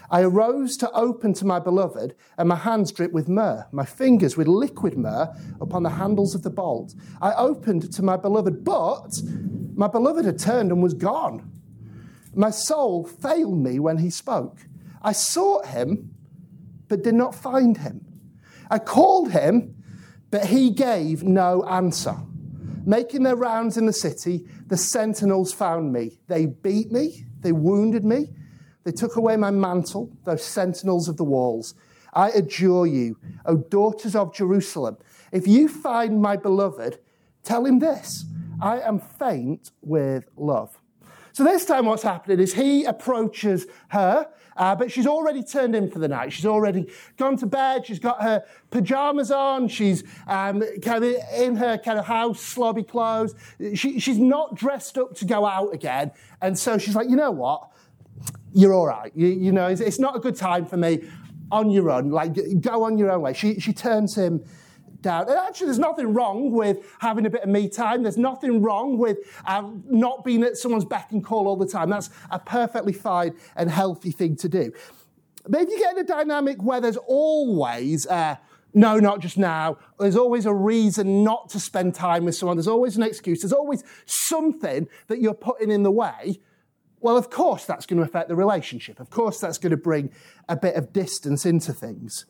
I 0.09 0.21
arose 0.21 0.75
to 0.77 0.91
open 0.91 1.33
to 1.35 1.45
my 1.45 1.59
beloved, 1.59 2.15
and 2.37 2.49
my 2.49 2.55
hands 2.55 2.91
dripped 2.91 3.13
with 3.13 3.29
myrrh, 3.29 3.67
my 3.71 3.85
fingers 3.85 4.37
with 4.37 4.47
liquid 4.47 4.97
myrrh 4.97 5.33
upon 5.61 5.83
the 5.83 5.89
handles 5.89 6.35
of 6.35 6.43
the 6.43 6.49
bolt. 6.49 6.93
I 7.21 7.33
opened 7.33 7.91
to 7.93 8.03
my 8.03 8.17
beloved, 8.17 8.63
but 8.63 9.21
my 9.75 9.87
beloved 9.87 10.25
had 10.25 10.39
turned 10.39 10.71
and 10.71 10.81
was 10.81 10.93
gone. 10.93 11.54
My 12.35 12.49
soul 12.49 13.05
failed 13.05 13.57
me 13.57 13.79
when 13.79 13.97
he 13.97 14.09
spoke. 14.09 14.59
I 15.01 15.13
sought 15.13 15.67
him, 15.67 16.13
but 16.87 17.03
did 17.03 17.15
not 17.15 17.33
find 17.33 17.77
him. 17.77 18.05
I 18.69 18.79
called 18.79 19.31
him, 19.31 19.75
but 20.31 20.47
he 20.47 20.71
gave 20.71 21.23
no 21.23 21.63
answer. 21.63 22.17
Making 22.85 23.23
their 23.23 23.35
rounds 23.35 23.77
in 23.77 23.85
the 23.85 23.93
city, 23.93 24.45
the 24.67 24.77
sentinels 24.77 25.53
found 25.53 25.93
me. 25.93 26.19
They 26.27 26.45
beat 26.45 26.91
me, 26.91 27.25
they 27.39 27.51
wounded 27.51 28.03
me, 28.03 28.29
they 28.83 28.91
took 28.91 29.15
away 29.15 29.37
my 29.37 29.51
mantle, 29.51 30.11
those 30.25 30.43
sentinels 30.43 31.07
of 31.07 31.17
the 31.17 31.23
walls. 31.23 31.73
I 32.13 32.29
adjure 32.29 32.85
you, 32.85 33.17
O 33.45 33.57
daughters 33.57 34.15
of 34.15 34.33
Jerusalem, 34.33 34.97
if 35.31 35.47
you 35.47 35.67
find 35.67 36.21
my 36.21 36.37
beloved, 36.37 36.99
tell 37.43 37.65
him 37.65 37.79
this 37.79 38.25
I 38.61 38.79
am 38.81 38.99
faint 38.99 39.71
with 39.81 40.25
love. 40.35 40.79
So 41.35 41.43
this 41.43 41.65
time, 41.65 41.87
what's 41.87 42.03
happening 42.03 42.39
is 42.39 42.53
he 42.53 42.85
approaches 42.85 43.67
her, 43.89 44.25
uh, 44.55 44.73
but 44.73 44.89
she's 44.89 45.05
already 45.05 45.43
turned 45.43 45.75
in 45.75 45.91
for 45.91 45.99
the 45.99 46.07
night. 46.07 46.31
She's 46.31 46.45
already 46.45 46.89
gone 47.17 47.35
to 47.35 47.45
bed. 47.45 47.85
She's 47.85 47.99
got 47.99 48.23
her 48.23 48.45
pajamas 48.69 49.31
on. 49.31 49.67
She's 49.67 50.05
um, 50.27 50.63
kind 50.81 51.03
of 51.03 51.13
in 51.37 51.57
her 51.57 51.77
kind 51.77 51.99
of 51.99 52.05
house, 52.05 52.55
slobby 52.55 52.87
clothes. 52.87 53.35
She, 53.73 53.99
she's 53.99 54.17
not 54.17 54.55
dressed 54.55 54.97
up 54.97 55.13
to 55.15 55.25
go 55.25 55.45
out 55.45 55.73
again. 55.73 56.13
And 56.41 56.57
so 56.57 56.77
she's 56.77 56.95
like, 56.95 57.09
you 57.09 57.17
know 57.17 57.31
what? 57.31 57.69
You're 58.53 58.73
all 58.73 58.87
right. 58.87 59.11
You, 59.13 59.27
you 59.27 59.51
know, 59.51 59.67
it's, 59.67 59.81
it's 59.81 59.99
not 59.99 60.15
a 60.15 60.19
good 60.19 60.37
time 60.37 60.65
for 60.65 60.77
me. 60.77 61.03
On 61.51 61.69
your 61.69 61.91
own, 61.91 62.11
like 62.11 62.33
go 62.61 62.83
on 62.83 62.97
your 62.97 63.11
own 63.11 63.21
way. 63.21 63.33
She, 63.33 63.59
she 63.59 63.73
turns 63.73 64.15
him 64.15 64.41
down. 65.05 65.29
And 65.29 65.37
actually, 65.37 65.67
there's 65.67 65.79
nothing 65.79 66.13
wrong 66.13 66.51
with 66.51 66.79
having 66.99 67.25
a 67.25 67.29
bit 67.29 67.43
of 67.43 67.49
me 67.49 67.69
time. 67.69 68.03
There's 68.03 68.17
nothing 68.17 68.61
wrong 68.61 68.97
with 68.97 69.19
um, 69.45 69.83
not 69.87 70.25
being 70.25 70.43
at 70.43 70.57
someone's 70.57 70.83
beck 70.83 71.11
and 71.11 71.23
call 71.23 71.47
all 71.47 71.55
the 71.55 71.67
time. 71.67 71.89
That's 71.89 72.09
a 72.29 72.39
perfectly 72.39 72.91
fine 72.91 73.35
and 73.55 73.69
healthy 73.69 74.11
thing 74.11 74.35
to 74.37 74.49
do. 74.49 74.73
But 75.47 75.61
if 75.61 75.69
you 75.69 75.79
get 75.79 75.93
in 75.93 75.99
a 75.99 76.03
dynamic 76.03 76.61
where 76.61 76.81
there's 76.81 76.97
always, 76.97 78.07
uh, 78.07 78.35
no, 78.73 78.99
not 78.99 79.19
just 79.21 79.37
now. 79.37 79.77
There's 79.99 80.17
always 80.17 80.45
a 80.45 80.53
reason 80.53 81.23
not 81.23 81.49
to 81.49 81.59
spend 81.59 81.95
time 81.95 82.25
with 82.25 82.35
someone. 82.35 82.57
There's 82.57 82.67
always 82.67 82.97
an 82.97 83.03
excuse. 83.03 83.41
There's 83.41 83.53
always 83.53 83.83
something 84.05 84.89
that 85.07 85.21
you're 85.21 85.35
putting 85.35 85.71
in 85.71 85.83
the 85.83 85.91
way. 85.91 86.41
Well, 86.99 87.15
of 87.15 87.29
course, 87.29 87.65
that's 87.65 87.85
going 87.85 87.99
to 87.99 88.03
affect 88.03 88.27
the 88.27 88.35
relationship. 88.35 88.99
Of 88.99 89.11
course, 89.11 89.39
that's 89.39 89.59
going 89.59 89.71
to 89.71 89.77
bring 89.77 90.11
a 90.49 90.55
bit 90.55 90.75
of 90.75 90.91
distance 90.91 91.45
into 91.45 91.71
things 91.71 92.25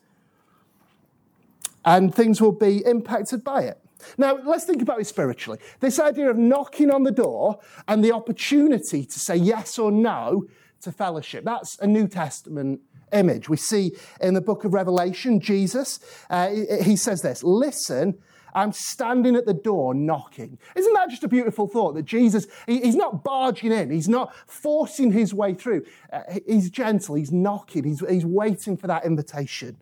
and 1.86 2.14
things 2.14 2.42
will 2.42 2.52
be 2.52 2.84
impacted 2.86 3.44
by 3.44 3.62
it. 3.62 3.80
Now, 4.18 4.38
let's 4.44 4.66
think 4.66 4.82
about 4.82 5.00
it 5.00 5.08
spiritually. 5.08 5.60
This 5.80 6.00
idea 6.00 6.30
of 6.30 6.38
knocking 6.38 6.92
on 6.92 7.04
the 7.04 7.12
door 7.12 7.60
and 7.88 8.04
the 8.04 8.12
opportunity 8.12 9.06
to 9.06 9.20
say 9.20 9.36
yes 9.36 9.80
or 9.80 9.92
no 9.92 10.46
to 10.82 10.92
fellowship. 10.92 11.46
That's 11.46 11.78
a 11.80 11.88
New 11.88 12.08
Testament 12.08 12.82
image. 13.14 13.50
We 13.50 13.58
see 13.58 13.96
in 14.22 14.34
the 14.34 14.42
book 14.42 14.64
of 14.64 14.74
Revelation, 14.74 15.40
Jesus, 15.40 16.00
uh, 16.30 16.50
he 16.84 16.96
says 16.96 17.22
this 17.22 17.44
Listen, 17.44 18.16
I'm 18.56 18.72
standing 18.72 19.36
at 19.36 19.46
the 19.46 19.54
door 19.54 19.94
knocking. 19.94 20.58
Isn't 20.76 20.94
that 20.94 21.10
just 21.10 21.24
a 21.24 21.28
beautiful 21.28 21.68
thought 21.68 21.94
that 21.96 22.06
Jesus, 22.06 22.48
he's 22.66 22.96
not 22.96 23.24
barging 23.24 23.72
in, 23.72 23.92
he's 23.92 24.08
not 24.08 24.34
forcing 24.48 25.12
his 25.12 25.34
way 25.34 25.54
through. 25.54 25.86
Uh, 26.12 26.22
he's 26.48 26.70
gentle, 26.70 27.16
he's 27.16 27.34
knocking, 27.34 27.84
he's, 27.84 28.00
he's 28.08 28.26
waiting 28.26 28.78
for 28.78 28.88
that 28.88 29.06
invitation. 29.06 29.78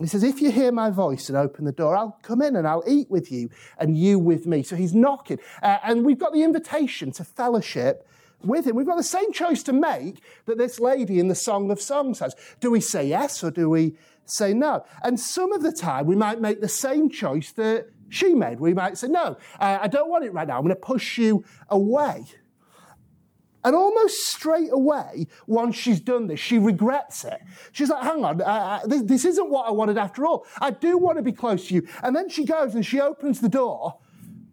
He 0.00 0.06
says, 0.06 0.22
If 0.22 0.40
you 0.40 0.50
hear 0.50 0.72
my 0.72 0.90
voice 0.90 1.28
and 1.28 1.36
open 1.36 1.64
the 1.64 1.72
door, 1.72 1.96
I'll 1.96 2.18
come 2.22 2.42
in 2.42 2.56
and 2.56 2.66
I'll 2.66 2.84
eat 2.86 3.10
with 3.10 3.30
you 3.30 3.50
and 3.78 3.96
you 3.96 4.18
with 4.18 4.46
me. 4.46 4.62
So 4.62 4.76
he's 4.76 4.94
knocking. 4.94 5.38
Uh, 5.62 5.78
and 5.84 6.04
we've 6.04 6.18
got 6.18 6.32
the 6.32 6.42
invitation 6.42 7.12
to 7.12 7.24
fellowship 7.24 8.08
with 8.42 8.66
him. 8.66 8.76
We've 8.76 8.86
got 8.86 8.96
the 8.96 9.02
same 9.02 9.32
choice 9.32 9.62
to 9.64 9.72
make 9.72 10.22
that 10.46 10.58
this 10.58 10.80
lady 10.80 11.18
in 11.18 11.28
the 11.28 11.34
Song 11.34 11.70
of 11.70 11.80
Songs 11.80 12.20
has. 12.20 12.34
Do 12.60 12.70
we 12.70 12.80
say 12.80 13.06
yes 13.06 13.44
or 13.44 13.50
do 13.50 13.68
we 13.68 13.96
say 14.24 14.54
no? 14.54 14.84
And 15.02 15.20
some 15.20 15.52
of 15.52 15.62
the 15.62 15.72
time 15.72 16.06
we 16.06 16.16
might 16.16 16.40
make 16.40 16.60
the 16.60 16.68
same 16.68 17.10
choice 17.10 17.52
that 17.52 17.88
she 18.08 18.34
made. 18.34 18.60
We 18.60 18.74
might 18.74 18.98
say, 18.98 19.08
No, 19.08 19.36
uh, 19.58 19.78
I 19.80 19.88
don't 19.88 20.10
want 20.10 20.24
it 20.24 20.32
right 20.32 20.46
now. 20.46 20.56
I'm 20.56 20.62
going 20.62 20.74
to 20.74 20.80
push 20.80 21.18
you 21.18 21.44
away. 21.68 22.26
And 23.64 23.76
almost 23.76 24.26
straight 24.26 24.70
away, 24.72 25.28
once 25.46 25.76
she's 25.76 26.00
done 26.00 26.26
this, 26.26 26.40
she 26.40 26.58
regrets 26.58 27.24
it. 27.24 27.40
She's 27.70 27.90
like, 27.90 28.02
hang 28.02 28.24
on, 28.24 28.40
uh, 28.42 28.80
this, 28.86 29.02
this 29.02 29.24
isn't 29.24 29.50
what 29.50 29.68
I 29.68 29.70
wanted 29.70 29.98
after 29.98 30.26
all. 30.26 30.46
I 30.60 30.70
do 30.70 30.98
want 30.98 31.18
to 31.18 31.22
be 31.22 31.32
close 31.32 31.68
to 31.68 31.74
you. 31.74 31.86
And 32.02 32.14
then 32.16 32.28
she 32.28 32.44
goes 32.44 32.74
and 32.74 32.84
she 32.84 33.00
opens 33.00 33.40
the 33.40 33.48
door, 33.48 33.98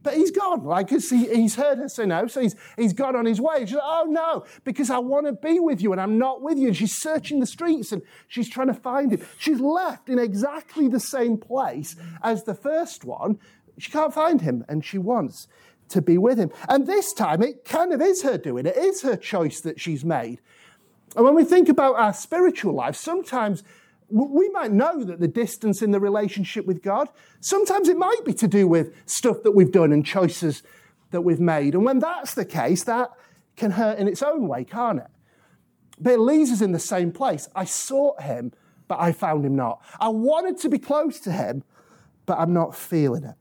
but 0.03 0.13
he's 0.13 0.29
gone. 0.29 0.63
Like, 0.63 0.91
he, 0.91 0.99
he's 0.99 1.55
heard 1.55 1.79
her 1.79 1.89
say 1.89 2.05
no, 2.05 2.27
so 2.27 2.41
he's, 2.41 2.55
he's 2.77 2.93
gone 2.93 3.15
on 3.15 3.25
his 3.25 3.41
way. 3.41 3.61
She's 3.61 3.73
like, 3.73 3.83
oh 3.83 4.05
no, 4.07 4.45
because 4.63 4.91
I 4.91 4.99
want 4.99 5.25
to 5.25 5.33
be 5.33 5.59
with 5.59 5.81
you 5.81 5.91
and 5.91 5.99
I'm 5.99 6.19
not 6.19 6.43
with 6.43 6.59
you. 6.59 6.67
And 6.67 6.77
she's 6.77 6.95
searching 6.95 7.39
the 7.39 7.47
streets 7.47 7.91
and 7.91 8.03
she's 8.27 8.47
trying 8.47 8.67
to 8.67 8.75
find 8.75 9.11
him. 9.11 9.25
She's 9.39 9.59
left 9.59 10.07
in 10.07 10.19
exactly 10.19 10.87
the 10.87 10.99
same 10.99 11.37
place 11.37 11.95
as 12.21 12.43
the 12.43 12.53
first 12.53 13.05
one. 13.05 13.39
She 13.79 13.91
can't 13.91 14.13
find 14.13 14.41
him 14.41 14.65
and 14.69 14.85
she 14.85 14.99
wants 14.99 15.47
to 15.89 16.01
be 16.01 16.17
with 16.17 16.37
him. 16.37 16.51
And 16.67 16.87
this 16.87 17.13
time, 17.13 17.41
it 17.41 17.65
kind 17.65 17.93
of 17.93 18.01
is 18.01 18.23
her 18.23 18.37
doing, 18.37 18.65
it 18.65 18.77
is 18.77 19.01
her 19.01 19.15
choice 19.15 19.61
that 19.61 19.79
she's 19.79 20.05
made. 20.05 20.39
And 21.15 21.25
when 21.25 21.35
we 21.35 21.43
think 21.43 21.69
about 21.69 21.95
our 21.95 22.13
spiritual 22.13 22.73
life, 22.73 22.95
sometimes 22.95 23.63
we 24.09 24.49
might 24.49 24.71
know 24.71 25.03
that 25.03 25.19
the 25.19 25.27
distance 25.27 25.81
in 25.81 25.91
the 25.91 25.99
relationship 25.99 26.65
with 26.65 26.81
God, 26.81 27.09
sometimes 27.41 27.89
it 27.89 27.97
might 27.97 28.23
be 28.25 28.33
to 28.33 28.47
do 28.47 28.67
with 28.67 28.93
stuff 29.07 29.43
that 29.43 29.51
we've 29.51 29.71
done 29.71 29.91
and 29.91 30.05
choices 30.05 30.63
that 31.11 31.21
we've 31.21 31.39
made. 31.39 31.73
And 31.75 31.85
when 31.85 31.99
that's 31.99 32.33
the 32.33 32.45
case, 32.45 32.83
that 32.85 33.09
can 33.55 33.71
hurt 33.71 33.99
in 33.99 34.07
its 34.07 34.23
own 34.23 34.47
way, 34.47 34.63
can't 34.63 34.99
it? 34.99 35.07
But 35.99 36.13
it 36.13 36.19
leaves 36.19 36.51
us 36.51 36.61
in 36.61 36.71
the 36.71 36.79
same 36.79 37.11
place. 37.11 37.49
I 37.55 37.65
sought 37.65 38.21
him, 38.21 38.53
but 38.87 38.99
I 38.99 39.11
found 39.11 39.45
him 39.45 39.55
not. 39.55 39.81
I 39.99 40.09
wanted 40.09 40.57
to 40.59 40.69
be 40.69 40.79
close 40.79 41.19
to 41.21 41.31
him, 41.31 41.63
but 42.25 42.39
I'm 42.39 42.53
not 42.53 42.75
feeling 42.75 43.23
it. 43.23 43.35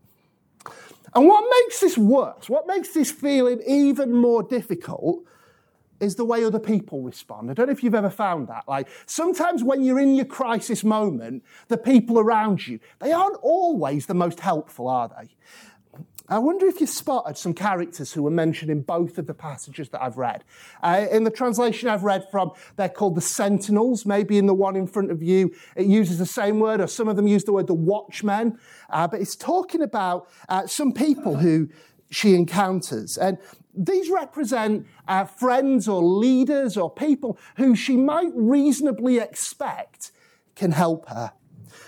And 1.14 1.27
what 1.27 1.44
makes 1.64 1.81
this 1.81 1.97
worse, 1.97 2.49
what 2.49 2.66
makes 2.66 2.90
this 2.90 3.11
feeling 3.11 3.62
even 3.66 4.12
more 4.12 4.42
difficult, 4.42 5.25
is 6.01 6.14
the 6.14 6.25
way 6.25 6.44
other 6.44 6.61
people 6.61 7.03
respond. 7.03 7.51
I 7.51 7.55
don't 7.55 7.66
know 7.66 7.73
if 7.73 7.83
you've 7.83 7.94
ever 7.94 8.11
found 8.11 8.49
that. 8.49 8.64
Like 8.68 8.88
sometimes 9.07 9.64
when 9.64 9.83
you're 9.83 9.99
in 9.99 10.14
your 10.14 10.25
crisis 10.25 10.85
moment, 10.85 11.44
the 11.68 11.77
people 11.77 12.18
around 12.18 12.66
you, 12.66 12.79
they 13.01 13.12
aren't 13.12 13.37
always 13.42 14.07
the 14.07 14.14
most 14.14 14.40
helpful, 14.40 14.88
are 14.88 15.09
they? 15.09 15.29
I 16.31 16.38
wonder 16.38 16.67
if 16.67 16.79
you 16.79 16.87
spotted 16.87 17.38
some 17.38 17.55
characters 17.55 18.12
who 18.12 18.23
were 18.23 18.31
mentioned 18.31 18.71
in 18.71 18.83
both 18.83 19.17
of 19.17 19.27
the 19.27 19.33
passages 19.33 19.88
that 19.91 20.03
I've 20.03 20.19
read. 20.19 20.45
Uh, 20.83 21.07
in 21.11 21.25
the 21.25 21.31
translation 21.31 21.88
I've 21.88 22.05
read 22.05 22.31
from, 22.31 22.53
they're 22.77 22.91
called 22.91 23.14
the 23.14 23.23
sentinels. 23.23 24.05
Maybe 24.05 24.37
in 24.37 24.45
the 24.45 24.53
one 24.53 24.77
in 24.77 24.87
front 24.87 25.11
of 25.11 25.23
you, 25.23 25.55
it 25.75 25.87
uses 25.87 26.19
the 26.19 26.27
same 26.27 26.61
word, 26.61 26.83
or 26.83 26.87
some 26.87 27.09
of 27.09 27.17
them 27.17 27.27
use 27.27 27.45
the 27.45 27.53
word 27.55 27.67
the 27.67 27.73
watchmen. 27.73 28.59
Uh, 28.91 29.09
but 29.09 29.23
it's 29.23 29.37
talking 29.37 29.81
about 29.81 30.29
uh, 30.51 30.67
some 30.67 30.93
people 30.93 31.37
who 31.37 31.71
she 32.11 32.35
encounters. 32.35 33.17
And 33.17 33.38
these 33.75 34.11
represent 34.11 34.87
uh, 35.07 35.25
friends 35.25 35.88
or 35.88 36.03
leaders 36.03 36.77
or 36.77 36.91
people 36.91 37.38
who 37.57 37.75
she 37.75 37.97
might 37.97 38.33
reasonably 38.35 39.19
expect 39.19 40.12
can 40.57 40.73
help 40.73 41.09
her. 41.09 41.33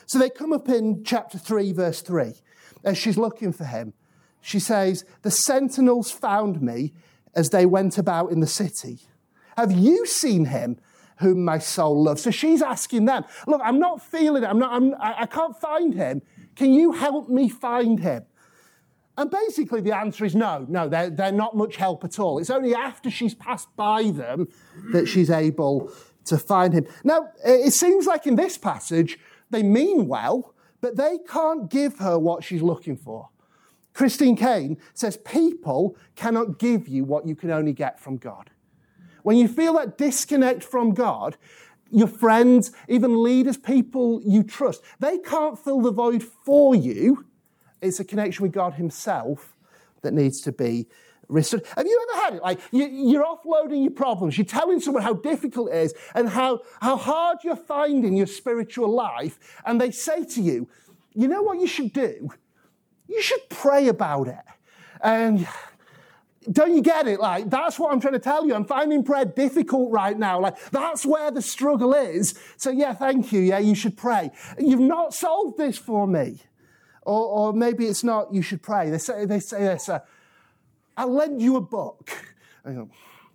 So 0.06 0.18
they 0.18 0.30
come 0.30 0.54
up 0.54 0.68
in 0.70 1.04
chapter 1.04 1.36
3, 1.36 1.72
verse 1.72 2.00
3, 2.00 2.32
as 2.84 2.96
she's 2.96 3.18
looking 3.18 3.52
for 3.52 3.64
him. 3.64 3.92
She 4.40 4.58
says, 4.58 5.04
The 5.22 5.30
sentinels 5.30 6.10
found 6.10 6.62
me 6.62 6.92
as 7.34 7.50
they 7.50 7.66
went 7.66 7.98
about 7.98 8.32
in 8.32 8.40
the 8.40 8.46
city. 8.46 9.00
Have 9.56 9.72
you 9.72 10.06
seen 10.06 10.46
him 10.46 10.78
whom 11.18 11.44
my 11.44 11.58
soul 11.58 12.02
loves? 12.02 12.22
So 12.22 12.30
she's 12.30 12.62
asking 12.62 13.04
them, 13.04 13.24
Look, 13.46 13.60
I'm 13.64 13.78
not 13.78 14.02
feeling 14.02 14.42
it. 14.42 14.46
I'm 14.46 14.58
not, 14.58 14.72
I'm, 14.72 14.94
I 14.98 15.26
can't 15.26 15.58
find 15.58 15.94
him. 15.94 16.22
Can 16.56 16.72
you 16.72 16.92
help 16.92 17.28
me 17.28 17.48
find 17.48 18.00
him? 18.00 18.24
And 19.16 19.30
basically, 19.30 19.82
the 19.82 19.94
answer 19.94 20.24
is 20.24 20.34
no, 20.34 20.64
no, 20.68 20.88
they're, 20.88 21.10
they're 21.10 21.32
not 21.32 21.54
much 21.54 21.76
help 21.76 22.04
at 22.04 22.18
all. 22.18 22.38
It's 22.38 22.48
only 22.48 22.74
after 22.74 23.10
she's 23.10 23.34
passed 23.34 23.68
by 23.76 24.10
them 24.10 24.48
that 24.92 25.08
she's 25.08 25.30
able 25.30 25.92
to 26.24 26.38
find 26.38 26.72
him. 26.72 26.86
Now, 27.04 27.28
it 27.44 27.72
seems 27.72 28.06
like 28.06 28.26
in 28.26 28.36
this 28.36 28.56
passage, 28.56 29.18
they 29.50 29.62
mean 29.62 30.06
well, 30.06 30.54
but 30.80 30.96
they 30.96 31.18
can't 31.28 31.70
give 31.70 31.98
her 31.98 32.18
what 32.18 32.44
she's 32.44 32.62
looking 32.62 32.96
for. 32.96 33.28
Christine 33.92 34.36
Caine 34.36 34.78
says 34.94 35.16
people 35.18 35.96
cannot 36.16 36.58
give 36.58 36.88
you 36.88 37.04
what 37.04 37.26
you 37.26 37.34
can 37.34 37.50
only 37.50 37.72
get 37.72 37.98
from 37.98 38.16
God. 38.16 38.50
When 39.22 39.36
you 39.36 39.48
feel 39.48 39.74
that 39.74 39.98
disconnect 39.98 40.62
from 40.64 40.94
God, 40.94 41.36
your 41.90 42.06
friends, 42.06 42.72
even 42.88 43.22
leaders, 43.22 43.56
people 43.56 44.22
you 44.24 44.42
trust, 44.42 44.82
they 45.00 45.18
can't 45.18 45.58
fill 45.58 45.80
the 45.80 45.90
void 45.90 46.22
for 46.22 46.74
you 46.74 47.26
it's 47.80 48.00
a 48.00 48.04
connection 48.04 48.42
with 48.42 48.52
God 48.52 48.74
Himself 48.74 49.54
that 50.02 50.12
needs 50.12 50.40
to 50.42 50.52
be 50.52 50.86
restored. 51.28 51.64
Have 51.76 51.86
you 51.86 52.06
ever 52.10 52.22
had 52.22 52.34
it? 52.34 52.42
Like 52.42 52.60
you, 52.72 53.22
are 53.22 53.36
offloading 53.36 53.82
your 53.82 53.92
problems, 53.92 54.36
you're 54.36 54.44
telling 54.44 54.80
someone 54.80 55.02
how 55.02 55.14
difficult 55.14 55.70
it 55.70 55.76
is 55.76 55.94
and 56.14 56.28
how, 56.28 56.60
how 56.80 56.96
hard 56.96 57.38
you're 57.44 57.56
finding 57.56 58.16
your 58.16 58.26
spiritual 58.26 58.88
life, 58.88 59.38
and 59.64 59.80
they 59.80 59.90
say 59.90 60.24
to 60.24 60.42
you, 60.42 60.68
you 61.14 61.28
know 61.28 61.42
what 61.42 61.60
you 61.60 61.66
should 61.66 61.92
do? 61.92 62.30
You 63.10 63.20
should 63.20 63.48
pray 63.48 63.88
about 63.88 64.28
it. 64.28 64.38
And 65.02 65.48
don't 66.50 66.74
you 66.74 66.80
get 66.80 67.08
it? 67.08 67.18
Like, 67.18 67.50
that's 67.50 67.76
what 67.76 67.92
I'm 67.92 68.00
trying 68.00 68.14
to 68.14 68.20
tell 68.20 68.46
you. 68.46 68.54
I'm 68.54 68.64
finding 68.64 69.02
prayer 69.02 69.24
difficult 69.24 69.90
right 69.90 70.16
now. 70.16 70.40
Like, 70.40 70.56
that's 70.70 71.04
where 71.04 71.32
the 71.32 71.42
struggle 71.42 71.92
is. 71.92 72.38
So, 72.56 72.70
yeah, 72.70 72.94
thank 72.94 73.32
you. 73.32 73.40
Yeah, 73.40 73.58
you 73.58 73.74
should 73.74 73.96
pray. 73.96 74.30
You've 74.58 74.78
not 74.78 75.12
solved 75.12 75.58
this 75.58 75.76
for 75.76 76.06
me. 76.06 76.38
Or, 77.02 77.24
or 77.26 77.52
maybe 77.52 77.86
it's 77.86 78.04
not, 78.04 78.32
you 78.32 78.42
should 78.42 78.62
pray. 78.62 78.90
They 78.90 78.98
say, 78.98 79.24
they 79.24 79.40
say 79.40 79.64
this, 79.64 79.88
uh, 79.88 80.00
I'll 80.96 81.12
lend 81.12 81.42
you 81.42 81.56
a 81.56 81.60
book. 81.60 82.10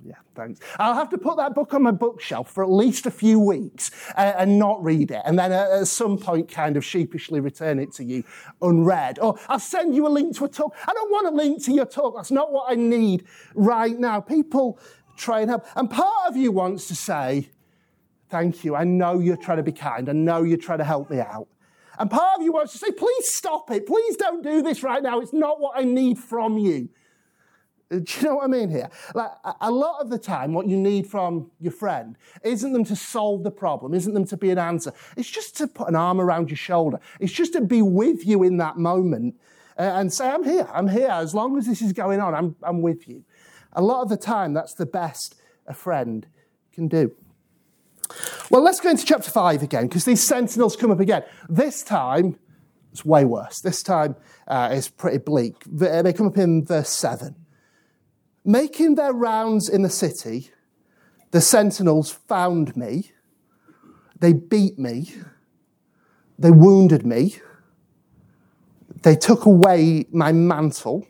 Yeah, 0.07 0.15
thanks. 0.35 0.59
I'll 0.77 0.93
have 0.93 1.09
to 1.09 1.17
put 1.17 1.37
that 1.37 1.55
book 1.55 1.73
on 1.73 1.81
my 1.81 1.91
bookshelf 1.91 2.51
for 2.51 2.63
at 2.63 2.69
least 2.69 3.07
a 3.07 3.11
few 3.11 3.39
weeks 3.39 3.89
uh, 4.15 4.33
and 4.37 4.59
not 4.59 4.83
read 4.83 5.09
it. 5.09 5.21
And 5.25 5.39
then 5.39 5.51
uh, 5.51 5.79
at 5.81 5.87
some 5.87 6.19
point, 6.19 6.51
kind 6.51 6.77
of 6.77 6.85
sheepishly 6.85 7.39
return 7.39 7.79
it 7.79 7.91
to 7.93 8.03
you 8.03 8.23
unread. 8.61 9.17
Or 9.17 9.39
I'll 9.49 9.57
send 9.59 9.95
you 9.95 10.05
a 10.05 10.09
link 10.09 10.35
to 10.37 10.45
a 10.45 10.49
talk. 10.49 10.75
I 10.87 10.93
don't 10.93 11.11
want 11.11 11.27
a 11.27 11.31
link 11.31 11.63
to 11.63 11.73
your 11.73 11.87
talk. 11.87 12.15
That's 12.15 12.29
not 12.29 12.51
what 12.51 12.71
I 12.71 12.75
need 12.75 13.25
right 13.55 13.97
now. 13.97 14.21
People 14.21 14.79
try 15.17 15.41
and 15.41 15.49
help. 15.49 15.65
And 15.75 15.89
part 15.89 16.27
of 16.29 16.37
you 16.37 16.51
wants 16.51 16.87
to 16.89 16.95
say, 16.95 17.49
Thank 18.29 18.63
you. 18.63 18.75
I 18.75 18.83
know 18.83 19.19
you're 19.19 19.37
trying 19.37 19.57
to 19.57 19.63
be 19.63 19.71
kind. 19.71 20.09
I 20.09 20.11
know 20.11 20.43
you're 20.43 20.57
trying 20.57 20.79
to 20.79 20.83
help 20.83 21.09
me 21.09 21.19
out. 21.19 21.47
And 21.97 22.09
part 22.09 22.37
of 22.37 22.43
you 22.43 22.51
wants 22.51 22.73
to 22.73 22.79
say, 22.79 22.91
please 22.91 23.33
stop 23.33 23.71
it. 23.71 23.85
Please 23.85 24.17
don't 24.17 24.43
do 24.43 24.61
this 24.61 24.83
right 24.83 25.01
now. 25.01 25.19
It's 25.19 25.31
not 25.31 25.61
what 25.61 25.77
I 25.77 25.83
need 25.83 26.17
from 26.17 26.57
you. 26.57 26.89
Do 27.89 27.97
you 27.97 28.23
know 28.23 28.35
what 28.35 28.45
I 28.45 28.47
mean 28.47 28.69
here? 28.69 28.89
Like 29.13 29.31
a 29.61 29.71
lot 29.71 30.01
of 30.01 30.09
the 30.09 30.17
time, 30.17 30.53
what 30.53 30.67
you 30.67 30.77
need 30.77 31.07
from 31.07 31.51
your 31.59 31.71
friend 31.71 32.17
isn't 32.43 32.73
them 32.73 32.83
to 32.85 32.95
solve 32.95 33.43
the 33.43 33.51
problem, 33.51 33.93
isn't 33.93 34.13
them 34.13 34.25
to 34.25 34.37
be 34.37 34.49
an 34.49 34.57
answer. 34.57 34.91
It's 35.15 35.29
just 35.29 35.55
to 35.57 35.67
put 35.67 35.87
an 35.87 35.95
arm 35.95 36.19
around 36.19 36.49
your 36.49 36.57
shoulder. 36.57 36.99
It's 37.19 37.33
just 37.33 37.53
to 37.53 37.61
be 37.61 37.81
with 37.81 38.25
you 38.25 38.43
in 38.43 38.57
that 38.57 38.77
moment 38.77 39.35
and 39.77 40.11
say, 40.11 40.29
I'm 40.29 40.43
here. 40.43 40.67
I'm 40.73 40.87
here. 40.87 41.09
As 41.09 41.35
long 41.35 41.57
as 41.57 41.65
this 41.65 41.81
is 41.81 41.93
going 41.93 42.19
on, 42.19 42.33
I'm, 42.33 42.55
I'm 42.63 42.81
with 42.81 43.07
you. 43.07 43.23
A 43.73 43.81
lot 43.81 44.01
of 44.01 44.09
the 44.09 44.17
time, 44.17 44.53
that's 44.53 44.73
the 44.73 44.85
best 44.85 45.35
a 45.67 45.73
friend 45.73 46.25
can 46.73 46.87
do. 46.87 47.11
Well, 48.49 48.61
let's 48.61 48.79
go 48.79 48.89
into 48.89 49.05
chapter 49.05 49.29
5 49.29 49.63
again, 49.63 49.87
because 49.87 50.05
these 50.05 50.25
sentinels 50.25 50.75
come 50.75 50.91
up 50.91 50.99
again. 50.99 51.23
This 51.49 51.83
time, 51.83 52.39
it's 52.91 53.03
way 53.03 53.25
worse. 53.25 53.59
This 53.59 53.83
time, 53.83 54.15
uh, 54.47 54.69
it's 54.71 54.89
pretty 54.89 55.17
bleak. 55.17 55.55
They 55.65 56.13
come 56.13 56.27
up 56.27 56.37
in 56.37 56.63
verse 56.63 56.89
7. 56.89 57.35
Making 58.47 58.93
their 58.93 59.11
rounds 59.11 59.67
in 59.67 59.81
the 59.81 59.89
city, 59.89 60.51
the 61.31 61.41
sentinels 61.41 62.11
found 62.11 62.77
me. 62.77 63.11
They 64.19 64.33
beat 64.33 64.77
me. 64.77 65.15
They 66.37 66.51
wounded 66.51 67.07
me. 67.07 67.39
They 69.01 69.15
took 69.15 69.45
away 69.45 70.05
my 70.11 70.31
mantle, 70.31 71.07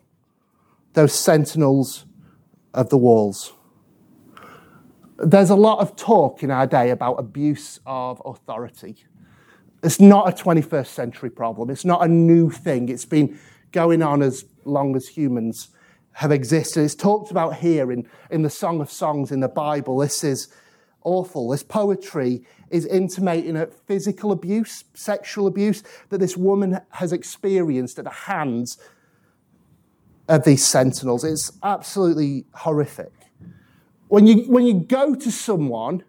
those 0.93 1.13
sentinels 1.13 2.05
of 2.73 2.89
the 2.89 2.97
walls. 2.97 3.53
There's 5.17 5.49
a 5.49 5.55
lot 5.55 5.79
of 5.79 5.97
talk 5.97 6.41
in 6.41 6.51
our 6.51 6.67
day 6.67 6.89
about 6.89 7.15
abuse 7.15 7.79
of 7.85 8.21
authority. 8.25 9.05
It's 9.83 9.99
not 9.99 10.29
a 10.29 10.43
21st 10.43 10.87
century 10.87 11.29
problem. 11.29 11.69
It's 11.69 11.85
not 11.85 12.03
a 12.03 12.07
new 12.07 12.49
thing. 12.49 12.89
It's 12.89 13.05
been 13.05 13.37
going 13.71 14.01
on 14.01 14.21
as 14.21 14.45
long 14.63 14.95
as 14.95 15.07
humans 15.07 15.69
have 16.15 16.31
existed. 16.31 16.83
It's 16.83 16.95
talked 16.95 17.31
about 17.31 17.55
here 17.55 17.91
in, 17.91 18.07
in 18.29 18.41
the 18.41 18.49
Song 18.49 18.81
of 18.81 18.89
Songs 18.89 19.31
in 19.31 19.39
the 19.39 19.47
Bible. 19.47 19.97
This 19.97 20.23
is 20.23 20.47
awful. 21.03 21.49
This 21.49 21.63
poetry 21.63 22.43
is 22.69 22.85
intimating 22.85 23.55
a 23.55 23.67
physical 23.67 24.31
abuse, 24.31 24.83
sexual 24.93 25.47
abuse 25.47 25.83
that 26.09 26.17
this 26.17 26.35
woman 26.35 26.81
has 26.91 27.13
experienced 27.13 27.99
at 27.99 28.05
the 28.05 28.11
hands 28.11 28.77
of 30.27 30.43
these 30.43 30.65
sentinels. 30.65 31.23
It's 31.23 31.51
absolutely 31.63 32.45
horrific 32.53 33.11
when 34.07 34.27
you, 34.27 34.43
when 34.43 34.65
you 34.65 34.75
go 34.75 35.15
to 35.15 35.31
someone 35.31 36.03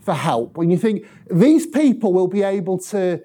for 0.00 0.14
help, 0.14 0.56
when 0.56 0.70
you 0.70 0.78
think 0.78 1.06
these 1.30 1.66
people 1.66 2.12
will 2.12 2.28
be 2.28 2.42
able 2.42 2.78
to 2.78 3.22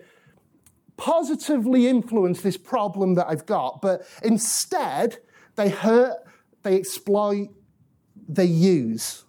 positively 0.96 1.88
influence 1.88 2.42
this 2.42 2.58
problem 2.58 3.14
that 3.16 3.28
I've 3.28 3.46
got, 3.46 3.82
but 3.82 4.02
instead 4.24 5.20
they 5.58 5.70
hurt, 5.70 6.18
they 6.64 6.78
exploit, 6.78 7.50
they 8.30 8.46
use. 8.46 9.26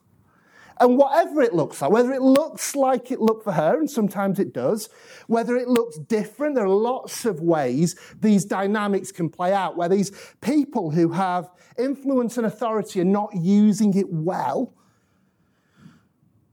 And 0.81 0.97
whatever 0.97 1.43
it 1.43 1.55
looks 1.55 1.83
like, 1.83 1.91
whether 1.91 2.12
it 2.12 2.23
looks 2.23 2.77
like 2.77 3.11
it 3.11 3.21
looked 3.21 3.43
for 3.43 3.53
her, 3.53 3.81
and 3.81 3.91
sometimes 3.91 4.38
it 4.38 4.53
does, 4.53 4.88
whether 5.27 5.57
it 5.57 5.67
looks 5.67 5.99
different, 5.99 6.55
there 6.55 6.67
are 6.67 6.69
lots 6.69 7.25
of 7.25 7.41
ways 7.41 7.97
these 8.21 8.45
dynamics 8.45 9.11
can 9.11 9.29
play 9.29 9.53
out, 9.53 9.77
where 9.77 9.88
these 9.88 10.12
people 10.41 10.93
who 10.93 11.11
have 11.11 11.51
influence 11.77 12.37
and 12.37 12.47
authority 12.47 13.01
are 13.01 13.05
not 13.05 13.31
using 13.35 13.97
it 13.97 14.07
well, 14.09 14.73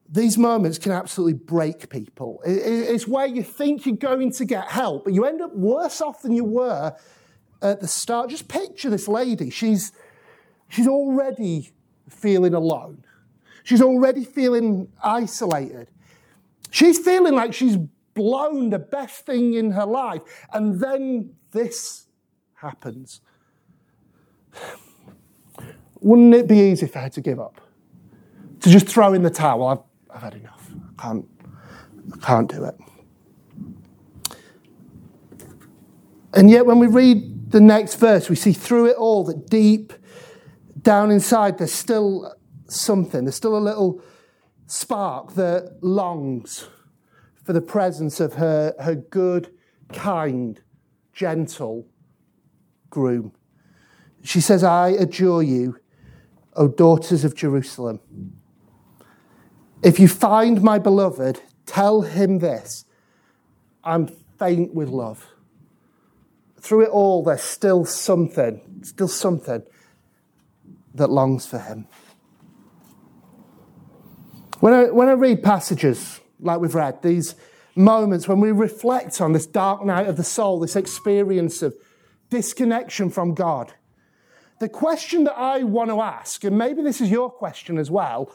these 0.10 0.38
moments 0.38 0.78
can 0.78 0.92
absolutely 0.92 1.34
break 1.34 1.90
people. 1.90 2.42
It's 2.46 3.08
where 3.08 3.28
you 3.28 3.44
think 3.44 3.86
you're 3.86 3.96
going 3.96 4.32
to 4.34 4.46
get 4.46 4.70
help, 4.70 5.04
but 5.04 5.14
you 5.14 5.26
end 5.26 5.42
up 5.42 5.54
worse 5.56 6.02
off 6.02 6.22
than 6.22 6.32
you 6.32 6.46
were 6.46 6.96
at 7.62 7.82
the 7.82 7.88
start. 7.88 8.30
Just 8.30 8.48
picture 8.48 8.90
this 8.90 9.08
lady. 9.08 9.50
She's, 9.50 9.92
she's 10.70 10.88
already 10.88 11.72
feeling 12.10 12.54
alone, 12.54 13.04
she's 13.64 13.82
already 13.82 14.24
feeling 14.24 14.90
isolated. 15.04 15.90
She's 16.72 17.00
feeling 17.00 17.36
like 17.36 17.54
she's 17.54 17.78
blown 18.16 18.70
the 18.70 18.80
best 18.80 19.26
thing 19.26 19.54
in 19.54 19.72
her 19.72 19.86
life. 19.86 20.22
And 20.52 20.80
then 20.82 21.36
this 21.52 22.08
happens. 22.56 23.22
Wouldn't 26.02 26.34
it 26.34 26.48
be 26.48 26.60
easy 26.60 26.88
for 26.88 27.00
her 27.00 27.10
to 27.10 27.22
give 27.22 27.40
up? 27.40 27.62
To 28.62 28.70
just 28.70 28.88
throw 28.88 29.14
in 29.14 29.24
the 29.24 29.30
towel? 29.30 29.68
I've 29.68 29.80
I've 30.16 30.22
had 30.22 30.36
enough. 30.36 30.72
I 30.98 31.02
can't, 31.02 31.26
I 32.14 32.18
can't 32.26 32.50
do 32.50 32.64
it. 32.64 32.76
And 36.34 36.50
yet, 36.50 36.66
when 36.66 36.80
we 36.80 36.88
read 36.88 37.35
the 37.56 37.62
next 37.62 37.96
verse, 37.96 38.30
we 38.30 38.36
see 38.36 38.52
through 38.52 38.88
it 38.88 38.98
all 38.98 39.24
that 39.24 39.50
deep 39.50 39.94
down 40.82 41.10
inside, 41.10 41.58
there's 41.58 41.72
still 41.72 42.36
something. 42.68 43.24
There's 43.24 43.38
still 43.38 43.58
a 43.58 43.60
little 43.60 44.02
spark 44.68 45.36
that 45.36 45.78
longs 45.82 46.68
for 47.46 47.54
the 47.54 47.62
presence 47.62 48.20
of 48.20 48.34
her, 48.34 48.76
her 48.82 48.96
good, 48.96 49.54
kind, 49.94 50.60
gentle 51.14 51.88
groom. 52.90 53.32
She 54.22 54.42
says, 54.42 54.62
I 54.62 54.90
adjure 54.90 55.42
you, 55.42 55.80
O 56.56 56.68
daughters 56.68 57.24
of 57.24 57.36
Jerusalem 57.36 58.02
if 59.82 59.98
you 59.98 60.10
find 60.10 60.62
my 60.62 60.80
beloved, 60.80 61.40
tell 61.66 62.02
him 62.02 62.40
this 62.40 62.84
I'm 63.82 64.08
faint 64.40 64.74
with 64.74 64.90
love. 64.90 65.35
Through 66.66 66.86
it 66.86 66.90
all, 66.90 67.24
there's 67.24 67.44
still 67.44 67.86
something, 67.86 68.60
still 68.82 69.08
something. 69.08 69.62
that 70.96 71.12
longs 71.12 71.46
for 71.46 71.60
him. 71.60 71.88
When 74.62 74.74
I, 74.74 74.86
when 74.86 75.08
I 75.08 75.12
read 75.12 75.44
passages 75.44 76.22
like 76.40 76.60
we've 76.60 76.74
read, 76.74 77.04
these 77.04 77.36
moments 77.76 78.28
when 78.28 78.40
we 78.40 78.52
reflect 78.52 79.22
on 79.22 79.34
this 79.34 79.46
dark 79.46 79.86
night 79.86 80.08
of 80.08 80.18
the 80.18 80.24
soul, 80.24 80.60
this 80.60 80.76
experience 80.76 81.62
of 81.62 81.76
disconnection 82.32 83.12
from 83.12 83.36
God, 83.36 83.72
the 84.60 84.70
question 84.70 85.26
that 85.26 85.38
I 85.38 85.62
want 85.62 85.92
to 85.92 86.02
ask, 86.02 86.44
and 86.46 86.58
maybe 86.58 86.82
this 86.82 87.00
is 87.00 87.12
your 87.12 87.30
question 87.30 87.78
as 87.78 87.92
well, 87.92 88.32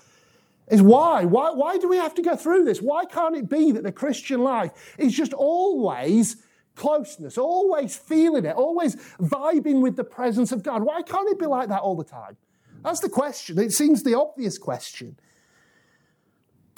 is 0.69 0.83
why? 0.83 1.25
why? 1.25 1.51
Why 1.51 1.79
do 1.79 1.88
we 1.88 1.97
have 1.97 2.14
to 2.14 2.23
go 2.23 2.37
through 2.37 2.64
this? 2.64 2.79
Why 2.79 3.07
can't 3.07 3.35
it 3.35 3.49
be 3.49 3.73
that 3.73 3.83
the 3.83 3.90
Christian 3.90 4.45
life 4.45 4.71
is 4.99 5.16
just 5.16 5.33
always 5.33 6.37
closeness, 6.81 7.37
always 7.38 7.97
feeling 7.97 8.45
it, 8.45 8.57
always 8.57 8.97
vibing 9.21 9.81
with 9.83 9.97
the 9.97 10.05
presence 10.05 10.51
of 10.51 10.62
God? 10.62 10.83
Why 10.83 11.03
can't 11.03 11.29
it 11.29 11.38
be 11.38 11.47
like 11.47 11.69
that 11.69 11.83
all 11.83 11.95
the 11.95 12.05
time? 12.05 12.37
That's 12.83 13.01
the 13.01 13.11
question. 13.11 13.59
It 13.59 13.73
seems 13.73 14.03
the 14.03 14.19
obvious 14.19 14.57
question. 14.59 15.19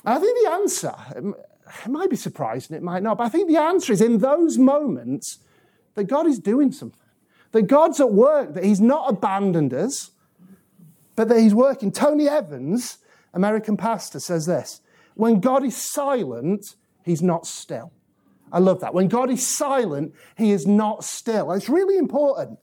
I 0.04 0.18
think 0.18 0.36
the 0.42 0.50
answer, 0.50 0.94
it 1.84 1.90
might 1.90 2.10
be 2.10 2.16
surprising, 2.16 2.76
it 2.76 2.82
might 2.82 3.04
not, 3.04 3.18
but 3.18 3.24
I 3.24 3.28
think 3.28 3.48
the 3.48 3.58
answer 3.58 3.92
is 3.92 4.00
in 4.00 4.18
those 4.18 4.58
moments 4.58 5.38
that 5.94 6.04
God 6.04 6.26
is 6.26 6.38
doing 6.38 6.72
something. 6.72 6.98
That 7.52 7.62
God's 7.62 8.00
at 8.00 8.12
work, 8.12 8.54
that 8.54 8.64
He's 8.64 8.80
not 8.80 9.10
abandoned 9.10 9.72
us, 9.72 10.10
but 11.14 11.28
that 11.28 11.38
He's 11.38 11.54
working. 11.54 11.92
Tony 11.92 12.28
Evans, 12.28 12.98
American 13.32 13.76
pastor, 13.76 14.18
says 14.18 14.46
this 14.46 14.80
When 15.14 15.38
God 15.38 15.62
is 15.62 15.76
silent, 15.76 16.74
He's 17.04 17.22
not 17.22 17.46
still. 17.46 17.92
I 18.52 18.58
love 18.58 18.80
that. 18.80 18.94
When 18.94 19.08
God 19.08 19.30
is 19.30 19.46
silent, 19.46 20.14
He 20.36 20.52
is 20.52 20.66
not 20.66 21.04
still. 21.04 21.50
It's 21.52 21.68
really 21.68 21.96
important. 21.96 22.58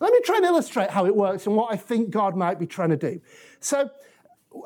Let 0.00 0.12
me 0.12 0.20
try 0.24 0.36
and 0.36 0.44
illustrate 0.44 0.90
how 0.90 1.06
it 1.06 1.14
works 1.14 1.46
and 1.46 1.56
what 1.56 1.72
I 1.72 1.76
think 1.76 2.10
God 2.10 2.36
might 2.36 2.58
be 2.58 2.66
trying 2.66 2.90
to 2.90 2.96
do. 2.96 3.20
So, 3.60 3.90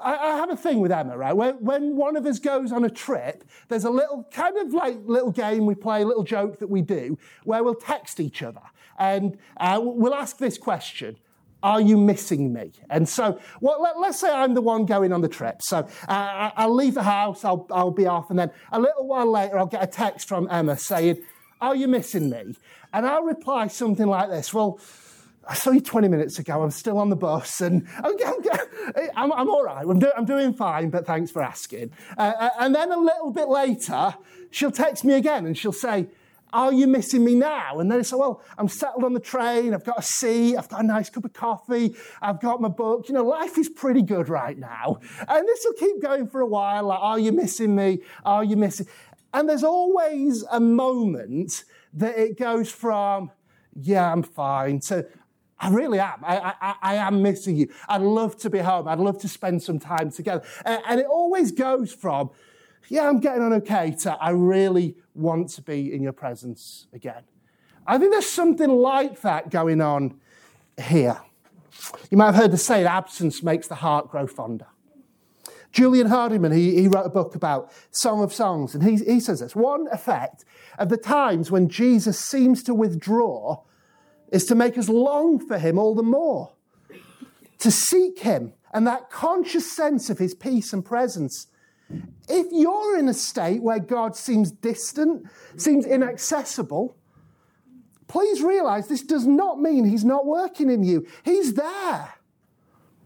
I, 0.03 0.37
have 0.37 0.51
a 0.51 0.57
thing 0.57 0.81
with 0.81 0.93
Emma, 0.93 1.17
right? 1.17 1.35
When, 1.35 1.55
when 1.65 1.97
one 1.97 2.17
of 2.17 2.27
us 2.27 2.39
goes 2.39 2.73
on 2.73 2.85
a 2.85 2.91
trip, 2.91 3.45
there's 3.69 3.85
a 3.85 3.91
little 3.91 4.29
kind 4.31 4.57
of 4.59 4.75
like 4.75 4.99
little 5.05 5.31
game 5.31 5.65
we 5.65 5.75
play, 5.75 6.03
a 6.03 6.07
little 6.07 6.25
joke 6.25 6.59
that 6.59 6.69
we 6.69 6.83
do, 6.83 7.17
where 7.45 7.65
we'll 7.65 7.75
text 7.75 8.21
each 8.21 8.43
other 8.43 8.61
and 8.99 9.39
uh, 9.59 9.81
we'll 9.83 10.15
ask 10.15 10.39
this 10.39 10.59
question 10.59 11.17
are 11.62 11.81
you 11.81 11.97
missing 11.97 12.53
me? 12.53 12.73
And 12.88 13.09
so, 13.09 13.40
well, 13.61 13.83
let, 13.83 13.97
us 13.97 14.21
say 14.21 14.31
I'm 14.31 14.55
the 14.55 14.62
one 14.62 14.87
going 14.87 15.12
on 15.12 15.21
the 15.21 15.29
trip. 15.29 15.62
So 15.62 15.88
uh, 16.09 16.51
I'll 16.57 16.75
leave 16.75 16.94
the 16.94 17.03
house, 17.03 17.44
I'll, 17.44 17.66
I'll 17.71 17.90
be 17.90 18.07
off, 18.07 18.31
and 18.31 18.38
then 18.38 18.51
a 18.73 18.81
little 18.81 19.07
while 19.07 19.31
later, 19.31 19.59
I'll 19.59 19.66
get 19.66 19.83
a 19.83 19.87
text 19.87 20.29
from 20.29 20.49
Emma 20.51 20.77
saying, 20.77 21.23
Are 21.61 21.75
you 21.75 21.88
missing 21.88 22.31
me? 22.31 22.55
And 22.92 23.07
I'll 23.07 23.25
reply 23.25 23.66
something 23.68 24.07
like 24.07 24.31
this 24.31 24.55
Well, 24.55 24.81
I 25.49 25.55
saw 25.55 25.71
you 25.71 25.81
20 25.81 26.09
minutes 26.09 26.38
ago. 26.38 26.62
I'm 26.62 26.71
still 26.71 26.99
on 26.99 27.09
the 27.09 27.16
bus 27.16 27.62
and 27.62 27.88
I'm, 28.05 28.14
I'm, 29.16 29.33
I'm 29.33 29.49
all 29.49 29.64
right. 29.64 29.85
I'm, 29.88 29.99
do, 29.99 30.12
I'm, 30.14 30.27
doing 30.27 30.53
fine, 30.53 30.90
but 30.90 31.07
thanks 31.07 31.31
for 31.31 31.42
asking. 31.42 31.90
Uh, 32.18 32.33
uh, 32.38 32.51
and 32.61 32.75
then 32.75 32.92
a 32.92 32.99
little 32.99 33.33
bit 33.33 33.49
later, 33.49 34.14
she'll 34.51 34.71
text 34.71 35.05
me 35.05 35.14
again 35.14 35.47
and 35.47 35.57
she'll 35.57 35.73
say, 35.73 36.09
Are 36.53 36.73
you 36.73 36.87
missing 36.87 37.25
me 37.25 37.35
now? 37.35 37.79
And 37.79 37.91
then 37.91 37.99
I 37.99 38.03
say, 38.03 38.17
Well, 38.17 38.43
I'm 38.57 38.69
settled 38.69 39.05
on 39.05 39.13
the 39.13 39.21
train. 39.21 39.75
I've 39.75 39.85
got 39.85 39.99
a 39.99 40.03
seat. 40.03 40.57
I've 40.57 40.69
got 40.69 40.81
a 40.81 40.87
nice 40.87 41.11
cup 41.11 41.25
of 41.25 41.33
coffee. 41.33 41.95
I've 42.23 42.41
got 42.41 42.61
my 42.61 42.69
book. 42.69 43.09
You 43.09 43.15
know, 43.15 43.25
life 43.25 43.59
is 43.59 43.69
pretty 43.69 44.03
good 44.03 44.29
right 44.29 44.59
now. 44.59 44.99
And 45.27 45.47
this 45.47 45.65
will 45.65 45.75
keep 45.75 46.01
going 46.01 46.29
for 46.29 46.41
a 46.41 46.47
while. 46.47 46.85
Like, 46.85 47.01
Are 47.01 47.19
you 47.19 47.33
missing 47.33 47.75
me? 47.75 48.01
Are 48.25 48.45
you 48.45 48.57
missing? 48.57 48.87
And 49.35 49.49
there's 49.49 49.65
always 49.65 50.45
a 50.51 50.61
moment 50.61 51.65
that 51.95 52.19
it 52.19 52.39
goes 52.39 52.71
from, 52.71 53.31
yeah, 53.75 54.11
I'm 54.11 54.23
fine. 54.23 54.81
To 54.81 55.07
I 55.61 55.71
really 55.71 55.99
am. 55.99 56.25
I, 56.25 56.55
I, 56.61 56.75
I, 56.83 56.95
am 56.95 57.21
missing 57.21 57.57
you. 57.57 57.69
I'd 57.89 58.01
love 58.01 58.37
to 58.39 58.51
be 58.51 58.61
home. 58.61 58.87
I'd 58.87 59.01
love 59.01 59.19
to 59.19 59.29
spend 59.29 59.63
some 59.63 59.81
time 59.81 60.13
together. 60.13 60.45
And, 60.65 60.81
and 60.87 61.01
it 61.01 61.07
always 61.07 61.51
goes 61.51 61.93
from, 61.93 62.31
yeah, 62.88 63.09
I'm 63.09 63.20
getting 63.20 63.42
on 63.42 63.53
okay, 63.55 63.94
to 64.03 64.12
I 64.14 64.31
really 64.31 64.96
want 65.14 65.51
to 65.51 65.62
be 65.62 65.92
in 65.92 66.03
your 66.03 66.12
presence 66.12 66.87
again. 66.92 67.22
I 67.87 67.98
think 67.98 68.12
there's 68.12 68.29
something 68.29 68.68
like 68.68 69.22
that 69.22 69.51
going 69.51 69.81
on 69.81 70.20
here. 70.81 71.20
You 72.11 72.18
might 72.18 72.27
have 72.27 72.35
heard 72.35 72.51
the 72.51 72.59
saying, 72.59 72.87
absence 72.87 73.42
makes 73.42 73.68
the 73.68 73.77
heart 73.77 74.11
grow 74.11 74.27
fonder. 74.27 74.66
Julian 75.72 76.09
Hardyman, 76.09 76.53
he, 76.53 76.81
he 76.81 76.88
wrote 76.88 77.07
a 77.07 77.11
book 77.11 77.35
about 77.35 77.70
Song 77.90 78.22
of 78.22 78.33
Songs, 78.33 78.74
and 78.74 78.83
he, 78.83 78.96
he 79.05 79.20
says 79.20 79.40
this 79.40 79.55
one 79.55 79.87
effect 79.92 80.44
of 80.79 80.88
the 80.88 80.96
times 80.96 81.51
when 81.51 81.68
Jesus 81.68 82.18
seems 82.18 82.62
to 82.64 82.74
withdraw 82.74 83.62
is 84.33 84.44
to 84.46 84.55
make 84.55 84.77
us 84.79 84.88
long 84.88 85.38
for 85.38 85.59
Him 85.59 85.79
all 85.79 85.94
the 85.94 86.03
more, 86.03 86.53
to 87.59 87.70
seek 87.70 88.20
Him 88.20 88.55
and 88.72 88.87
that 88.87 89.11
conscious 89.11 89.70
sense 89.74 90.11
of 90.11 90.18
His 90.18 90.35
peace 90.35 90.72
and 90.72 90.85
presence. 90.85 91.46
If 92.29 92.46
you're 92.53 92.98
in 92.98 93.09
a 93.09 93.14
state 93.14 93.62
where 93.62 93.79
God 93.79 94.16
seems 94.16 94.51
distant, 94.51 95.27
seems 95.57 95.87
inaccessible, 95.87 96.96
please 98.07 98.42
realize 98.42 98.88
this 98.88 99.03
does 99.03 99.27
not 99.27 99.61
mean 99.61 99.85
He's 99.85 100.05
not 100.05 100.27
working 100.27 100.70
in 100.70 100.85
you. 100.85 101.07
He's 101.24 101.55
there. 101.55 102.14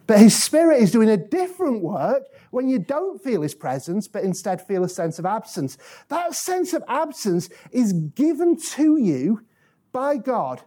But 0.07 0.19
His 0.19 0.43
Spirit 0.43 0.83
is 0.83 0.91
doing 0.91 1.09
a 1.09 1.17
different 1.17 1.83
work 1.83 2.25
when 2.51 2.69
you 2.69 2.81
don't 2.81 3.23
feel 3.23 3.43
His 3.43 3.55
presence, 3.55 4.09
but 4.09 4.25
instead 4.25 4.61
feel 4.61 4.83
a 4.83 4.89
sense 4.89 5.19
of 5.19 5.27
absence. 5.27 5.79
That 6.09 6.35
sense 6.35 6.73
of 6.73 6.83
absence 6.89 7.49
is 7.71 7.93
given 7.93 8.57
to 8.73 8.97
you 8.97 9.43
by 9.93 10.17
God 10.17 10.63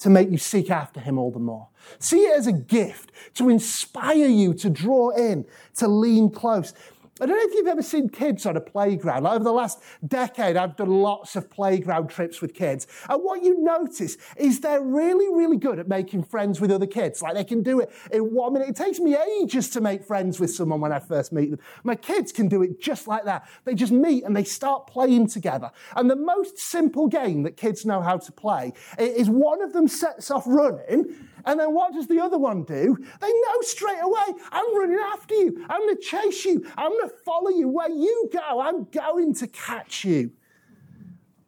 to 0.00 0.10
make 0.10 0.30
you 0.30 0.38
seek 0.38 0.70
after 0.70 0.98
him 0.98 1.18
all 1.18 1.30
the 1.30 1.38
more. 1.38 1.68
See 1.98 2.22
it 2.22 2.36
as 2.36 2.46
a 2.46 2.52
gift 2.52 3.12
to 3.34 3.48
inspire 3.48 4.26
you 4.26 4.54
to 4.54 4.70
draw 4.70 5.10
in, 5.10 5.44
to 5.76 5.88
lean 5.88 6.30
close. 6.30 6.72
I 7.20 7.26
don't 7.26 7.36
know 7.36 7.44
if 7.44 7.54
you've 7.54 7.66
ever 7.66 7.82
seen 7.82 8.08
kids 8.08 8.46
on 8.46 8.56
a 8.56 8.60
playground. 8.62 9.26
Over 9.26 9.44
the 9.44 9.52
last 9.52 9.82
decade, 10.06 10.56
I've 10.56 10.76
done 10.76 10.88
lots 10.88 11.36
of 11.36 11.50
playground 11.50 12.08
trips 12.08 12.40
with 12.40 12.54
kids. 12.54 12.86
And 13.10 13.22
what 13.22 13.42
you 13.42 13.62
notice 13.62 14.16
is 14.38 14.60
they're 14.60 14.80
really, 14.80 15.28
really 15.28 15.58
good 15.58 15.78
at 15.78 15.86
making 15.86 16.24
friends 16.24 16.62
with 16.62 16.70
other 16.70 16.86
kids. 16.86 17.20
Like 17.20 17.34
they 17.34 17.44
can 17.44 17.62
do 17.62 17.80
it 17.80 17.92
in 18.10 18.22
one 18.34 18.54
minute. 18.54 18.70
It 18.70 18.76
takes 18.76 19.00
me 19.00 19.16
ages 19.16 19.68
to 19.70 19.82
make 19.82 20.02
friends 20.02 20.40
with 20.40 20.50
someone 20.50 20.80
when 20.80 20.92
I 20.92 20.98
first 20.98 21.30
meet 21.30 21.50
them. 21.50 21.60
My 21.84 21.94
kids 21.94 22.32
can 22.32 22.48
do 22.48 22.62
it 22.62 22.80
just 22.80 23.06
like 23.06 23.24
that. 23.24 23.46
They 23.64 23.74
just 23.74 23.92
meet 23.92 24.24
and 24.24 24.34
they 24.34 24.44
start 24.44 24.86
playing 24.86 25.26
together. 25.26 25.70
And 25.96 26.10
the 26.10 26.16
most 26.16 26.58
simple 26.58 27.06
game 27.06 27.42
that 27.42 27.58
kids 27.58 27.84
know 27.84 28.00
how 28.00 28.16
to 28.16 28.32
play 28.32 28.72
is 28.98 29.28
one 29.28 29.60
of 29.60 29.74
them 29.74 29.88
sets 29.88 30.30
off 30.30 30.44
running 30.46 31.14
and 31.44 31.58
then 31.60 31.74
what 31.74 31.92
does 31.92 32.06
the 32.06 32.20
other 32.20 32.38
one 32.38 32.64
do? 32.64 32.96
They 33.20 33.28
know 33.28 33.60
straight 33.62 34.00
away, 34.00 34.42
I'm 34.50 34.76
running 34.76 34.98
after 35.12 35.34
you. 35.34 35.66
I'm 35.68 35.80
going 35.80 35.96
to 35.96 36.02
chase 36.02 36.44
you. 36.44 36.66
I'm 36.76 36.90
going 36.90 37.08
to 37.08 37.14
follow 37.24 37.50
you. 37.50 37.68
Where 37.68 37.90
you 37.90 38.30
go, 38.32 38.60
I'm 38.60 38.84
going 38.84 39.34
to 39.34 39.46
catch 39.46 40.04
you. 40.04 40.32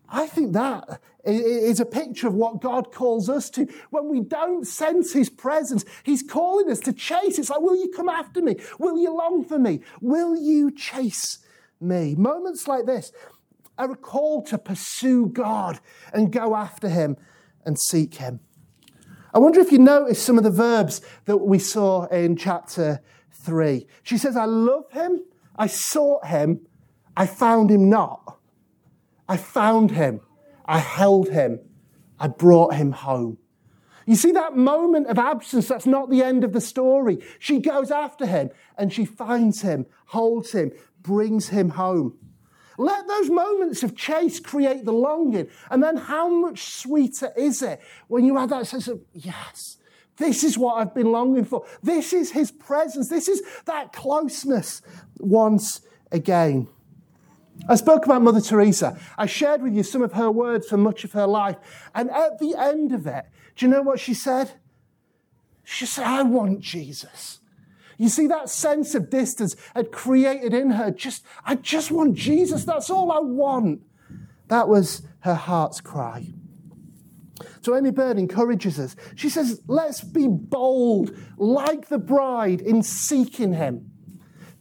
I 0.09 0.26
think 0.26 0.52
that 0.52 1.00
is 1.24 1.81
a 1.81 1.87
picture 1.87 2.28
of 2.28 2.35
what 2.35 2.61
God 2.61 2.92
calls 2.92 3.28
us 3.31 3.48
to. 3.50 3.66
When 3.90 4.09
we 4.09 4.20
don't 4.20 4.66
sense 4.66 5.12
His 5.12 5.31
presence, 5.31 5.85
He's 6.05 6.22
calling 6.22 6.70
us 6.70 6.81
to 6.81 6.92
chase. 6.92 7.38
It's 7.38 7.48
like, 7.48 7.61
will 7.61 7.76
you 7.76 7.90
come 7.90 8.11
after 8.11 8.42
me? 8.42 8.57
Will 8.78 8.98
you 8.98 9.16
long 9.16 9.44
for 9.44 9.59
me? 9.59 9.81
Will 10.00 10.37
you 10.37 10.70
chase 10.70 11.38
me? 11.81 12.14
Moments 12.14 12.68
like 12.68 12.85
this 12.85 13.11
are 13.78 13.90
a 13.90 13.96
call 13.96 14.42
to 14.42 14.59
pursue 14.59 15.28
God 15.28 15.81
and 16.12 16.31
go 16.31 16.55
after 16.55 16.90
Him 16.90 17.16
and 17.64 17.78
seek 17.78 18.16
Him. 18.16 18.40
I 19.35 19.38
wonder 19.38 19.61
if 19.61 19.73
you 19.73 19.79
noticed 19.79 20.25
some 20.25 20.37
of 20.37 20.45
the 20.45 20.51
verbs 20.51 21.01
that 21.25 21.38
we 21.38 21.59
saw 21.59 22.05
in 22.07 22.37
chapter 22.37 23.01
3. 23.31 23.87
She 24.03 24.18
says, 24.18 24.37
I 24.37 24.45
love 24.45 24.90
him, 24.92 25.23
I 25.57 25.66
sought 25.66 26.27
him, 26.27 26.66
I 27.16 27.27
found 27.27 27.71
him 27.71 27.88
not. 27.88 28.38
I 29.29 29.38
found 29.38 29.92
him, 29.92 30.21
I 30.66 30.79
held 30.79 31.31
him, 31.31 31.61
I 32.21 32.29
brought 32.29 32.75
him 32.75 32.92
home. 32.92 33.38
You 34.05 34.16
see 34.16 34.33
that 34.33 34.57
moment 34.57 35.07
of 35.07 35.18
absence, 35.18 35.68
that's 35.68 35.87
not 35.87 36.11
the 36.11 36.23
end 36.23 36.45
of 36.45 36.53
the 36.53 36.61
story. 36.61 37.18
She 37.38 37.61
goes 37.61 37.90
after 37.90 38.27
him 38.27 38.51
and 38.77 38.92
she 38.92 39.05
finds 39.05 39.62
him, 39.62 39.87
holds 40.07 40.53
him, 40.53 40.73
brings 41.01 41.49
him 41.49 41.71
home. 41.71 42.18
Let 42.78 43.06
those 43.06 43.30
moments 43.30 43.82
of 43.82 43.96
chase 43.96 44.40
create 44.40 44.85
the 44.85 44.92
longing. 44.92 45.48
And 45.70 45.82
then 45.82 45.96
how 45.96 46.28
much 46.28 46.64
sweeter 46.64 47.32
is 47.37 47.62
it 47.62 47.80
when 48.08 48.24
you 48.24 48.37
have 48.37 48.50
that 48.50 48.66
sense 48.66 48.88
of, 48.88 49.00
yes, 49.12 49.78
this 50.16 50.44
is 50.44 50.58
what 50.58 50.74
I've 50.74 50.94
been 50.94 51.11
longing 51.11 51.44
for. 51.44 51.66
This 51.82 52.12
is 52.12 52.32
his 52.32 52.50
presence. 52.50 53.08
This 53.08 53.28
is 53.28 53.42
that 53.64 53.92
closeness 53.92 54.82
once 55.18 55.80
again. 56.11 56.68
I 57.68 57.76
spoke 57.76 58.04
about 58.04 58.22
Mother 58.22 58.40
Teresa. 58.40 58.98
I 59.16 59.26
shared 59.26 59.62
with 59.62 59.74
you 59.74 59.82
some 59.82 60.02
of 60.02 60.14
her 60.14 60.30
words 60.30 60.68
for 60.68 60.76
much 60.76 61.04
of 61.04 61.12
her 61.12 61.26
life. 61.26 61.56
And 61.94 62.11
at 62.11 62.38
the 62.38 62.54
end 62.56 62.92
of 62.92 63.06
it, 63.06 63.24
do 63.56 63.66
you 63.66 63.72
know 63.72 63.82
what 63.82 64.00
she 64.00 64.14
said? 64.14 64.52
She 65.64 65.87
said, 65.87 66.04
I 66.04 66.22
want 66.22 66.61
Jesus. 66.61 67.38
You 68.02 68.08
see, 68.08 68.26
that 68.26 68.50
sense 68.50 68.96
of 68.96 69.10
distance 69.10 69.54
had 69.76 69.92
created 69.92 70.52
in 70.52 70.70
her 70.70 70.90
just, 70.90 71.24
I 71.44 71.54
just 71.54 71.92
want 71.92 72.16
Jesus. 72.16 72.64
That's 72.64 72.90
all 72.90 73.12
I 73.12 73.20
want. 73.20 73.82
That 74.48 74.66
was 74.66 75.02
her 75.20 75.36
heart's 75.36 75.80
cry. 75.80 76.26
So 77.60 77.76
Amy 77.76 77.92
Bird 77.92 78.18
encourages 78.18 78.80
us. 78.80 78.96
She 79.14 79.28
says, 79.28 79.62
let's 79.68 80.00
be 80.00 80.26
bold, 80.26 81.16
like 81.36 81.90
the 81.90 81.98
bride, 81.98 82.60
in 82.60 82.82
seeking 82.82 83.52
him. 83.52 83.92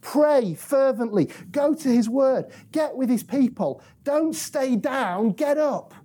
Pray 0.01 0.54
fervently, 0.54 1.32
go 1.49 1.73
to 1.73 1.89
his 1.89 2.08
word, 2.08 2.45
get 2.71 2.95
with 2.95 3.10
his 3.10 3.23
people. 3.23 3.82
Don't 4.04 4.36
stay 4.36 4.75
down, 4.75 5.32
get 5.32 5.58
up. 5.58 5.95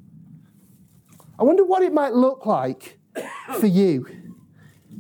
I 1.38 1.42
wonder 1.42 1.66
what 1.66 1.82
it 1.82 1.92
might 1.92 2.14
look 2.14 2.46
like 2.46 2.98
for 3.60 3.66
you 3.66 4.25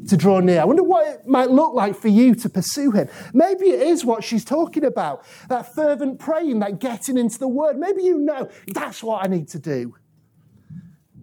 to 0.08 0.16
draw 0.16 0.40
near. 0.40 0.60
I 0.60 0.64
wonder 0.64 0.82
what 0.82 1.06
it 1.06 1.26
might 1.26 1.50
look 1.50 1.74
like 1.74 1.96
for 1.96 2.08
you 2.08 2.34
to 2.36 2.48
pursue 2.48 2.90
him. 2.92 3.08
Maybe 3.32 3.66
it 3.66 3.80
is 3.80 4.04
what 4.04 4.24
she's 4.24 4.44
talking 4.44 4.84
about 4.84 5.24
that 5.48 5.74
fervent 5.74 6.18
praying, 6.18 6.60
that 6.60 6.78
getting 6.78 7.18
into 7.18 7.38
the 7.38 7.48
word. 7.48 7.78
Maybe 7.78 8.02
you 8.02 8.18
know 8.18 8.48
that's 8.68 9.02
what 9.02 9.24
I 9.24 9.28
need 9.28 9.48
to 9.48 9.58
do. 9.58 9.96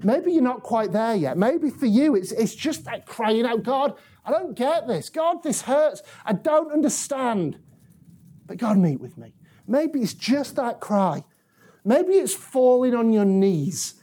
Maybe 0.03 0.33
you're 0.33 0.43
not 0.43 0.63
quite 0.63 0.91
there 0.91 1.15
yet. 1.15 1.37
Maybe 1.37 1.69
for 1.69 1.85
you, 1.85 2.15
it's, 2.15 2.31
it's 2.33 2.53
just 2.53 2.83
that 2.85 3.05
crying 3.05 3.45
out, 3.45 3.63
God, 3.63 3.97
I 4.25 4.31
don't 4.31 4.53
get 4.53 4.87
this. 4.87 5.09
God, 5.09 5.43
this 5.43 5.61
hurts. 5.61 6.01
I 6.25 6.33
don't 6.33 6.71
understand. 6.71 7.57
But 8.45 8.57
God, 8.57 8.77
meet 8.77 8.99
with 8.99 9.17
me. 9.17 9.33
Maybe 9.65 10.01
it's 10.01 10.13
just 10.13 10.57
that 10.57 10.81
cry. 10.81 11.23
Maybe 11.85 12.13
it's 12.13 12.33
falling 12.33 12.95
on 12.95 13.11
your 13.13 13.25
knees 13.25 13.95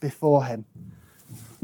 before 0.00 0.44
Him. 0.44 0.66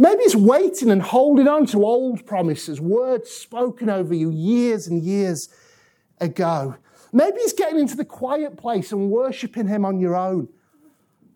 Maybe 0.02 0.24
it's 0.24 0.34
waiting 0.34 0.90
and 0.90 1.00
holding 1.00 1.46
on 1.46 1.64
to 1.66 1.84
old 1.84 2.26
promises, 2.26 2.80
words 2.80 3.30
spoken 3.30 3.88
over 3.88 4.12
you 4.12 4.32
years 4.32 4.88
and 4.88 5.00
years 5.00 5.48
ago. 6.18 6.74
Maybe 7.12 7.36
it's 7.36 7.52
getting 7.52 7.78
into 7.78 7.96
the 7.96 8.04
quiet 8.04 8.56
place 8.56 8.90
and 8.90 9.10
worshiping 9.12 9.68
Him 9.68 9.84
on 9.84 10.00
your 10.00 10.16
own. 10.16 10.48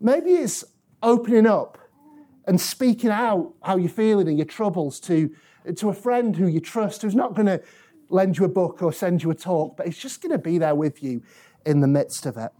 Maybe 0.00 0.30
it's 0.30 0.64
opening 1.00 1.46
up 1.46 1.78
and 2.48 2.60
speaking 2.60 3.10
out 3.10 3.54
how 3.62 3.76
you're 3.76 3.88
feeling 3.88 4.26
and 4.26 4.36
your 4.36 4.46
troubles 4.46 4.98
to, 5.02 5.30
to 5.76 5.88
a 5.88 5.94
friend 5.94 6.34
who 6.34 6.48
you 6.48 6.58
trust 6.58 7.02
who's 7.02 7.14
not 7.14 7.34
going 7.34 7.46
to 7.46 7.62
lend 8.08 8.36
you 8.36 8.46
a 8.46 8.48
book 8.48 8.82
or 8.82 8.92
send 8.92 9.22
you 9.22 9.30
a 9.30 9.34
talk, 9.36 9.76
but 9.76 9.86
it's 9.86 9.98
just 9.98 10.20
going 10.20 10.32
to 10.32 10.38
be 10.38 10.58
there 10.58 10.74
with 10.74 11.04
you 11.04 11.22
in 11.64 11.82
the 11.82 11.86
midst 11.86 12.26
of 12.26 12.36
it. 12.36 12.50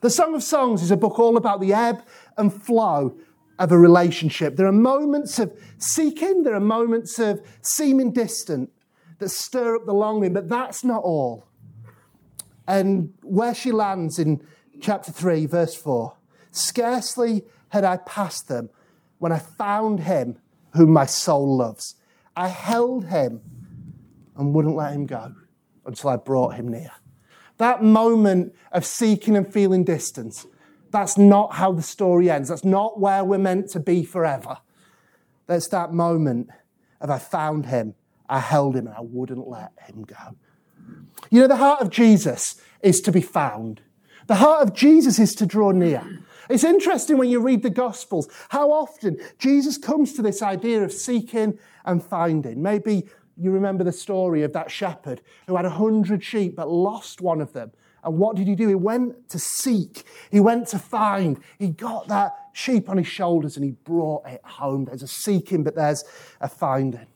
The 0.00 0.08
Song 0.08 0.34
of 0.34 0.42
Songs 0.42 0.82
is 0.82 0.90
a 0.90 0.96
book 0.96 1.18
all 1.18 1.36
about 1.36 1.60
the 1.60 1.74
ebb 1.74 2.02
and 2.38 2.50
flow 2.50 3.18
of 3.58 3.72
a 3.72 3.78
relationship. 3.78 4.56
There 4.56 4.66
are 4.66 4.72
moments 4.72 5.38
of 5.38 5.52
seeking, 5.78 6.42
there 6.44 6.54
are 6.54 6.60
moments 6.60 7.18
of 7.18 7.40
seeming 7.62 8.12
distant 8.12 8.70
that 9.18 9.30
stir 9.30 9.76
up 9.76 9.86
the 9.86 9.94
longing, 9.94 10.32
but 10.32 10.48
that's 10.48 10.84
not 10.84 11.02
all. 11.02 11.48
And 12.66 13.14
where 13.22 13.54
she 13.54 13.72
lands 13.72 14.18
in 14.18 14.46
chapter 14.80 15.10
3, 15.10 15.46
verse 15.46 15.74
4 15.74 16.14
scarcely 16.50 17.44
had 17.70 17.84
I 17.84 17.96
passed 17.98 18.48
them 18.48 18.70
when 19.18 19.32
I 19.32 19.38
found 19.38 20.00
him 20.00 20.38
whom 20.74 20.92
my 20.92 21.06
soul 21.06 21.56
loves. 21.56 21.96
I 22.36 22.48
held 22.48 23.06
him 23.06 23.40
and 24.36 24.54
wouldn't 24.54 24.76
let 24.76 24.92
him 24.92 25.06
go 25.06 25.34
until 25.84 26.10
I 26.10 26.16
brought 26.16 26.54
him 26.54 26.68
near. 26.68 26.92
That 27.56 27.82
moment 27.82 28.54
of 28.70 28.86
seeking 28.86 29.36
and 29.36 29.52
feeling 29.52 29.82
distance, 29.82 30.46
that's 30.90 31.18
not 31.18 31.54
how 31.54 31.72
the 31.72 31.82
story 31.82 32.30
ends. 32.30 32.48
That's 32.48 32.64
not 32.64 33.00
where 33.00 33.24
we're 33.24 33.38
meant 33.38 33.70
to 33.70 33.80
be 33.80 34.04
forever. 34.04 34.58
That's 35.46 35.68
that 35.68 35.92
moment 35.92 36.48
of 37.00 37.10
I 37.10 37.18
found 37.18 37.66
him, 37.66 37.94
I 38.28 38.40
held 38.40 38.76
him, 38.76 38.86
and 38.86 38.96
I 38.96 39.00
wouldn't 39.00 39.48
let 39.48 39.72
him 39.86 40.02
go. 40.02 40.36
You 41.30 41.40
know, 41.40 41.48
the 41.48 41.56
heart 41.56 41.80
of 41.80 41.90
Jesus 41.90 42.60
is 42.82 43.00
to 43.02 43.12
be 43.12 43.20
found. 43.20 43.80
The 44.26 44.36
heart 44.36 44.66
of 44.66 44.74
Jesus 44.74 45.18
is 45.18 45.34
to 45.36 45.46
draw 45.46 45.70
near. 45.70 46.02
It's 46.48 46.64
interesting 46.64 47.18
when 47.18 47.28
you 47.28 47.40
read 47.40 47.62
the 47.62 47.70
Gospels 47.70 48.28
how 48.50 48.70
often 48.70 49.18
Jesus 49.38 49.78
comes 49.78 50.12
to 50.14 50.22
this 50.22 50.42
idea 50.42 50.82
of 50.82 50.92
seeking 50.92 51.58
and 51.84 52.02
finding. 52.02 52.62
Maybe 52.62 53.08
you 53.36 53.50
remember 53.50 53.84
the 53.84 53.92
story 53.92 54.42
of 54.42 54.52
that 54.52 54.70
shepherd 54.70 55.20
who 55.46 55.56
had 55.56 55.64
a 55.64 55.70
hundred 55.70 56.24
sheep 56.24 56.56
but 56.56 56.68
lost 56.68 57.20
one 57.20 57.40
of 57.40 57.52
them. 57.52 57.72
And 58.04 58.18
what 58.18 58.36
did 58.36 58.46
he 58.46 58.54
do? 58.54 58.68
He 58.68 58.74
went 58.74 59.28
to 59.30 59.38
seek, 59.38 60.04
he 60.30 60.40
went 60.40 60.68
to 60.68 60.78
find. 60.78 61.40
He 61.58 61.68
got 61.68 62.08
that 62.08 62.34
sheep 62.52 62.88
on 62.88 62.96
his 62.96 63.06
shoulders 63.06 63.56
and 63.56 63.64
he 63.64 63.72
brought 63.72 64.26
it 64.26 64.40
home. 64.44 64.84
There's 64.84 65.02
a 65.02 65.08
seeking, 65.08 65.64
but 65.64 65.74
there's 65.74 66.04
a 66.40 66.48
finding. 66.48 67.06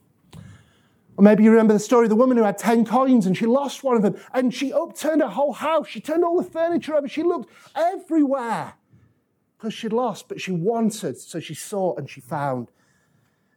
Or 1.16 1.22
maybe 1.22 1.44
you 1.44 1.50
remember 1.50 1.74
the 1.74 1.78
story 1.78 2.06
of 2.06 2.10
the 2.10 2.16
woman 2.16 2.36
who 2.36 2.42
had 2.42 2.58
10 2.58 2.86
coins 2.86 3.26
and 3.26 3.36
she 3.36 3.46
lost 3.46 3.84
one 3.84 3.96
of 3.96 4.02
them 4.02 4.16
and 4.32 4.52
she 4.52 4.72
upturned 4.72 5.20
her 5.20 5.28
whole 5.28 5.52
house. 5.52 5.88
She 5.88 6.00
turned 6.00 6.24
all 6.24 6.40
the 6.40 6.48
furniture 6.48 6.94
over. 6.94 7.08
She 7.08 7.22
looked 7.22 7.50
everywhere 7.74 8.74
because 9.56 9.74
she'd 9.74 9.92
lost, 9.92 10.28
but 10.28 10.40
she 10.40 10.50
wanted, 10.50 11.18
so 11.18 11.38
she 11.38 11.54
sought 11.54 11.98
and 11.98 12.08
she 12.08 12.20
found. 12.20 12.70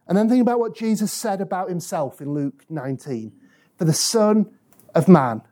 And 0.06 0.16
then 0.16 0.28
think 0.28 0.42
about 0.42 0.60
what 0.60 0.76
Jesus 0.76 1.12
said 1.12 1.40
about 1.40 1.68
himself 1.68 2.20
in 2.20 2.32
Luke 2.32 2.64
19. 2.68 3.32
For 3.76 3.84
the 3.84 3.92
Son 3.92 4.46
of 4.94 5.08
Man 5.08 5.42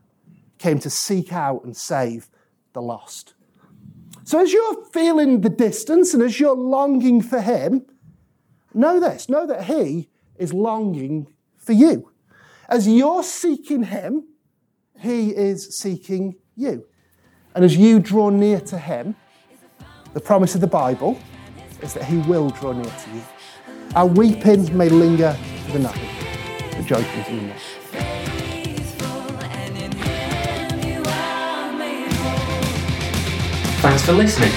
came 0.64 0.78
to 0.78 0.88
seek 0.88 1.30
out 1.30 1.62
and 1.62 1.76
save 1.76 2.30
the 2.72 2.80
lost. 2.80 3.34
So 4.22 4.40
as 4.40 4.50
you're 4.50 4.86
feeling 4.94 5.42
the 5.42 5.50
distance 5.50 6.14
and 6.14 6.22
as 6.22 6.40
you're 6.40 6.56
longing 6.56 7.20
for 7.20 7.38
him, 7.38 7.84
know 8.72 8.98
this 8.98 9.28
know 9.28 9.46
that 9.46 9.64
he 9.64 10.08
is 10.38 10.54
longing 10.54 11.34
for 11.58 11.74
you. 11.74 12.10
As 12.66 12.88
you're 12.88 13.22
seeking 13.22 13.82
him, 13.82 14.26
he 14.98 15.36
is 15.36 15.76
seeking 15.76 16.36
you. 16.56 16.86
And 17.54 17.62
as 17.62 17.76
you 17.76 18.00
draw 18.00 18.30
near 18.30 18.60
to 18.60 18.78
him, 18.78 19.16
the 20.14 20.20
promise 20.20 20.54
of 20.54 20.62
the 20.62 20.66
Bible 20.66 21.20
is 21.82 21.92
that 21.92 22.04
he 22.04 22.16
will 22.30 22.48
draw 22.48 22.72
near 22.72 22.84
to 22.84 23.10
you. 23.10 23.22
Our 23.94 24.06
weeping 24.06 24.74
may 24.74 24.88
linger 24.88 25.36
for 25.66 25.72
the 25.72 25.80
night, 25.80 26.00
but 26.70 26.86
joy 26.86 27.04
comes 27.04 27.73
Thanks 33.84 34.00
for 34.04 34.12
listening. 34.16 34.50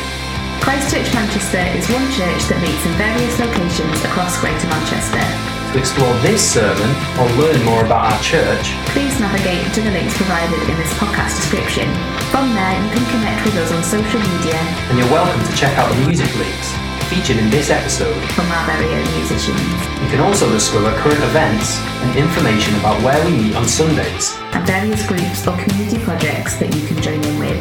Christ 0.63 0.87
Church 0.95 1.11
Manchester 1.13 1.59
is 1.75 1.83
one 1.91 2.07
church 2.15 2.41
that 2.47 2.59
meets 2.63 2.79
in 2.87 2.93
various 2.95 3.35
locations 3.39 3.99
across 4.07 4.39
Greater 4.39 4.67
Manchester. 4.71 5.19
To 5.19 5.75
explore 5.75 6.15
this 6.23 6.39
sermon 6.39 6.87
or 7.19 7.27
learn 7.35 7.59
more 7.67 7.83
about 7.83 8.07
our 8.07 8.19
church, 8.23 8.71
Please 8.95 9.19
navigate 9.19 9.67
to 9.75 9.83
the 9.83 9.91
links 9.91 10.15
provided 10.15 10.55
in 10.71 10.75
this 10.79 10.91
podcast 10.95 11.35
description. 11.43 11.91
From 12.31 12.55
there, 12.55 12.75
you 12.79 12.89
can 12.95 13.03
connect 13.11 13.43
with 13.43 13.55
us 13.59 13.69
on 13.75 13.83
social 13.83 14.19
media 14.23 14.55
and 14.91 14.95
you're 14.95 15.11
welcome 15.11 15.43
to 15.43 15.53
check 15.59 15.75
out 15.75 15.91
the 15.91 15.99
music 16.07 16.31
links 16.39 16.71
featured 17.11 17.37
in 17.39 17.51
this 17.51 17.67
episode. 17.71 18.15
from 18.35 18.47
our 18.51 18.63
very 18.67 18.87
own 18.91 19.07
musicians 19.15 19.59
You 20.03 20.07
can 20.11 20.19
also 20.23 20.47
discover 20.51 20.91
current 20.99 21.23
events 21.31 21.79
and 22.03 22.15
information 22.19 22.75
about 22.83 22.99
where 23.03 23.19
we 23.27 23.31
meet 23.51 23.55
on 23.55 23.67
Sundays. 23.67 24.35
and 24.55 24.63
various 24.67 25.03
groups 25.07 25.47
or 25.47 25.55
community 25.59 25.99
projects 26.03 26.55
that 26.63 26.71
you 26.75 26.83
can 26.87 26.99
join 27.03 27.19
in 27.23 27.39
with. 27.39 27.59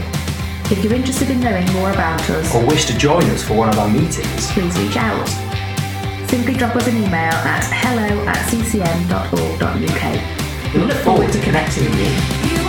If 0.69 0.83
you're 0.83 0.95
interested 0.95 1.31
in 1.31 1.39
knowing 1.39 1.65
more 1.75 1.93
about 1.93 2.29
us, 2.29 2.53
Or 2.53 2.67
wish 2.67 2.87
to 2.87 2.99
join 2.99 3.23
us 3.31 3.45
for 3.45 3.55
one 3.55 3.69
of 3.69 3.79
our 3.79 3.89
meetings, 3.89 4.51
please 4.51 4.77
reach 4.81 4.97
out. 4.97 5.29
Simply 6.29 6.55
drop 6.55 6.75
us 6.75 6.89
an 6.89 6.97
email 6.97 7.33
at 7.47 7.65
hello 7.71 8.25
at 8.27 8.37
ccm.org.uk. 8.51 10.05
We 10.75 10.81
look 10.81 10.97
forward 11.05 11.33
to 11.33 11.41
connecting 11.41 11.85
with 11.85 12.51
you. 12.53 12.66